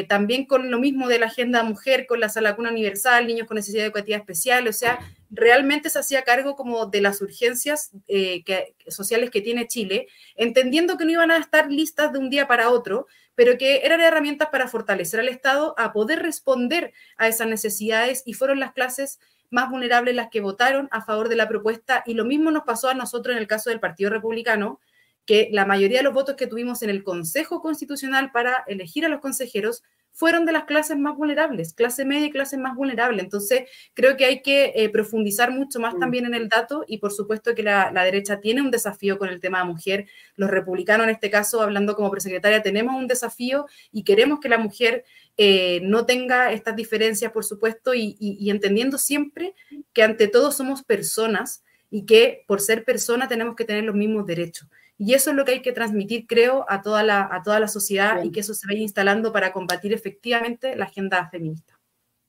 También 0.08 0.46
con 0.46 0.70
lo 0.70 0.78
mismo 0.78 1.08
de 1.08 1.18
la 1.18 1.26
agenda 1.26 1.62
mujer, 1.64 2.06
con 2.06 2.20
la 2.20 2.28
sala 2.28 2.54
cuna 2.54 2.70
universal, 2.70 3.26
niños 3.26 3.48
con 3.48 3.56
necesidad 3.56 3.86
educativa 3.86 4.16
especial, 4.16 4.68
o 4.68 4.72
sea, 4.72 5.00
realmente 5.30 5.90
se 5.90 5.98
hacía 5.98 6.22
cargo 6.22 6.54
como 6.54 6.86
de 6.86 7.00
las 7.00 7.20
urgencias 7.20 7.90
eh, 8.06 8.44
sociales 8.88 9.30
que 9.30 9.40
tiene 9.40 9.66
Chile, 9.66 10.06
entendiendo 10.36 10.96
que 10.96 11.04
no 11.04 11.10
iban 11.10 11.30
a 11.30 11.38
estar 11.38 11.70
listas 11.70 12.12
de 12.12 12.18
un 12.18 12.30
día 12.30 12.46
para 12.46 12.70
otro, 12.70 13.06
pero 13.34 13.58
que 13.58 13.84
eran 13.84 14.00
herramientas 14.00 14.48
para 14.50 14.68
fortalecer 14.68 15.20
al 15.20 15.28
Estado 15.28 15.74
a 15.76 15.92
poder 15.92 16.22
responder 16.22 16.92
a 17.16 17.26
esas 17.26 17.48
necesidades 17.48 18.22
y 18.24 18.34
fueron 18.34 18.60
las 18.60 18.72
clases 18.72 19.18
más 19.50 19.70
vulnerables 19.70 20.14
las 20.14 20.30
que 20.30 20.40
votaron 20.40 20.88
a 20.90 21.02
favor 21.02 21.28
de 21.28 21.36
la 21.36 21.48
propuesta 21.48 22.02
y 22.06 22.14
lo 22.14 22.24
mismo 22.24 22.50
nos 22.50 22.64
pasó 22.64 22.88
a 22.88 22.94
nosotros 22.94 23.34
en 23.34 23.40
el 23.40 23.46
caso 23.46 23.70
del 23.70 23.80
Partido 23.80 24.10
Republicano, 24.10 24.80
que 25.26 25.48
la 25.52 25.64
mayoría 25.64 25.98
de 25.98 26.04
los 26.04 26.14
votos 26.14 26.36
que 26.36 26.46
tuvimos 26.46 26.82
en 26.82 26.90
el 26.90 27.02
Consejo 27.02 27.60
Constitucional 27.60 28.30
para 28.32 28.64
elegir 28.66 29.04
a 29.04 29.08
los 29.08 29.20
consejeros 29.20 29.82
fueron 30.14 30.46
de 30.46 30.52
las 30.52 30.64
clases 30.64 30.96
más 30.96 31.16
vulnerables, 31.16 31.74
clase 31.74 32.04
media 32.04 32.26
y 32.26 32.30
clase 32.30 32.56
más 32.56 32.76
vulnerable. 32.76 33.20
Entonces, 33.20 33.68
creo 33.94 34.16
que 34.16 34.24
hay 34.24 34.42
que 34.42 34.72
eh, 34.76 34.88
profundizar 34.88 35.50
mucho 35.50 35.80
más 35.80 35.94
mm. 35.94 35.98
también 35.98 36.24
en 36.24 36.34
el 36.34 36.48
dato 36.48 36.84
y 36.86 36.98
por 36.98 37.12
supuesto 37.12 37.54
que 37.54 37.64
la, 37.64 37.90
derecha 37.92 38.40
tiene 38.40 38.62
un 38.62 38.70
desafío 38.70 39.18
con 39.18 39.28
el 39.28 39.40
tema 39.40 39.58
de 39.58 39.64
mujer. 39.64 40.06
Los 40.36 40.50
republicanos, 40.50 41.04
en 41.04 41.10
este 41.10 41.30
caso, 41.30 41.60
hablando 41.62 41.96
como 41.96 42.12
presecretaria, 42.12 42.62
tenemos 42.62 42.94
un 42.94 43.08
desafío 43.08 43.66
y 43.90 44.04
queremos 44.04 44.38
que 44.38 44.48
la 44.48 44.58
mujer 44.58 45.04
eh, 45.36 45.80
no 45.82 46.06
tenga 46.06 46.52
estas 46.52 46.76
diferencias, 46.76 47.32
por 47.32 47.44
supuesto, 47.44 47.92
y 47.92 48.50
entendiendo 48.50 48.98
siempre 48.98 49.54
que 49.92 50.04
ante 50.04 50.28
todo 50.28 50.52
somos 50.52 50.84
personas 50.84 51.64
y 51.90 52.06
que 52.06 52.44
por 52.46 52.60
ser 52.60 52.84
persona 52.84 53.26
tenemos 53.26 53.56
que 53.56 53.64
tener 53.64 53.82
los 53.82 53.96
mismos 53.96 54.26
derechos. 54.26 54.68
Y 54.96 55.14
eso 55.14 55.30
es 55.30 55.36
lo 55.36 55.44
que 55.44 55.52
hay 55.52 55.62
que 55.62 55.72
transmitir, 55.72 56.26
creo, 56.26 56.64
a 56.68 56.82
toda 56.82 57.02
la, 57.02 57.28
a 57.30 57.42
toda 57.42 57.58
la 57.58 57.68
sociedad 57.68 58.22
y 58.22 58.30
que 58.30 58.40
eso 58.40 58.54
se 58.54 58.66
vaya 58.66 58.80
instalando 58.80 59.32
para 59.32 59.52
combatir 59.52 59.92
efectivamente 59.92 60.76
la 60.76 60.84
agenda 60.84 61.28
feminista. 61.30 61.74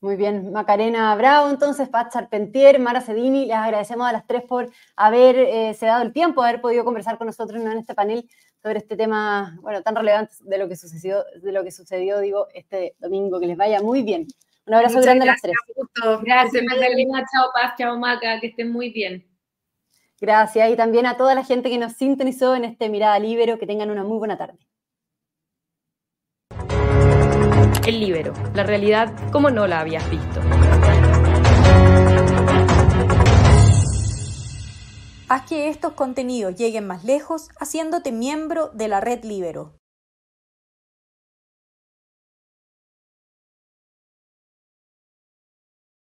Muy 0.01 0.17
bien, 0.17 0.51
Macarena 0.51 1.15
Bravo, 1.15 1.49
entonces, 1.49 1.89
Pat 1.89 2.11
Charpentier, 2.13 2.79
Mara 2.79 3.01
Cedini, 3.01 3.45
les 3.45 3.55
agradecemos 3.55 4.07
a 4.07 4.11
las 4.11 4.27
tres 4.27 4.43
por 4.43 4.69
haber 4.95 5.35
eh, 5.35 5.73
se 5.73 5.87
dado 5.87 6.03
el 6.03 6.13
tiempo, 6.13 6.43
haber 6.43 6.61
podido 6.61 6.83
conversar 6.83 7.17
con 7.17 7.27
nosotros 7.27 7.59
en 7.59 7.71
este 7.71 7.95
panel 7.95 8.29
sobre 8.61 8.79
este 8.79 8.97
tema, 8.97 9.57
bueno, 9.61 9.83
tan 9.83 9.95
relevante 9.95 10.33
de 10.41 10.57
lo 10.57 10.67
que 10.67 10.75
sucedió, 10.75 11.23
de 11.41 11.51
lo 11.51 11.63
que 11.63 11.71
sucedió, 11.71 12.19
digo, 12.19 12.47
este 12.53 12.95
domingo. 12.99 13.39
Que 13.39 13.47
les 13.47 13.57
vaya 13.57 13.79
muy 13.81 14.01
bien. 14.01 14.27
Un 14.65 14.73
abrazo 14.73 15.01
grande 15.01 15.23
a 15.23 15.27
las 15.27 15.41
tres. 15.41 15.53
Gracias, 16.23 16.63
Magdalena. 16.63 17.23
Chao, 17.31 17.49
Paz. 17.53 17.73
Chao, 17.77 17.97
Maca. 17.99 18.39
Que 18.39 18.47
estén 18.47 18.71
muy 18.71 18.89
bien. 18.89 19.23
Gracias 20.25 20.71
y 20.71 20.75
también 20.75 21.05
a 21.05 21.17
toda 21.17 21.35
la 21.35 21.43
gente 21.43 21.69
que 21.69 21.77
nos 21.77 21.93
sintonizó 21.93 22.55
en 22.55 22.65
este 22.65 22.89
Mirada 22.89 23.19
Libero, 23.19 23.59
que 23.59 23.67
tengan 23.67 23.91
una 23.91 24.03
muy 24.03 24.17
buena 24.17 24.35
tarde. 24.35 24.57
El 27.85 27.99
Libero, 27.99 28.33
la 28.55 28.63
realidad 28.63 29.13
como 29.31 29.51
no 29.51 29.67
la 29.67 29.81
habías 29.81 30.09
visto. 30.09 30.41
Haz 35.29 35.47
que 35.47 35.69
estos 35.69 35.93
contenidos 35.93 36.55
lleguen 36.55 36.87
más 36.87 37.03
lejos 37.03 37.49
haciéndote 37.59 38.11
miembro 38.11 38.71
de 38.73 38.87
la 38.87 39.01
red 39.01 39.23
Libero. 39.23 39.73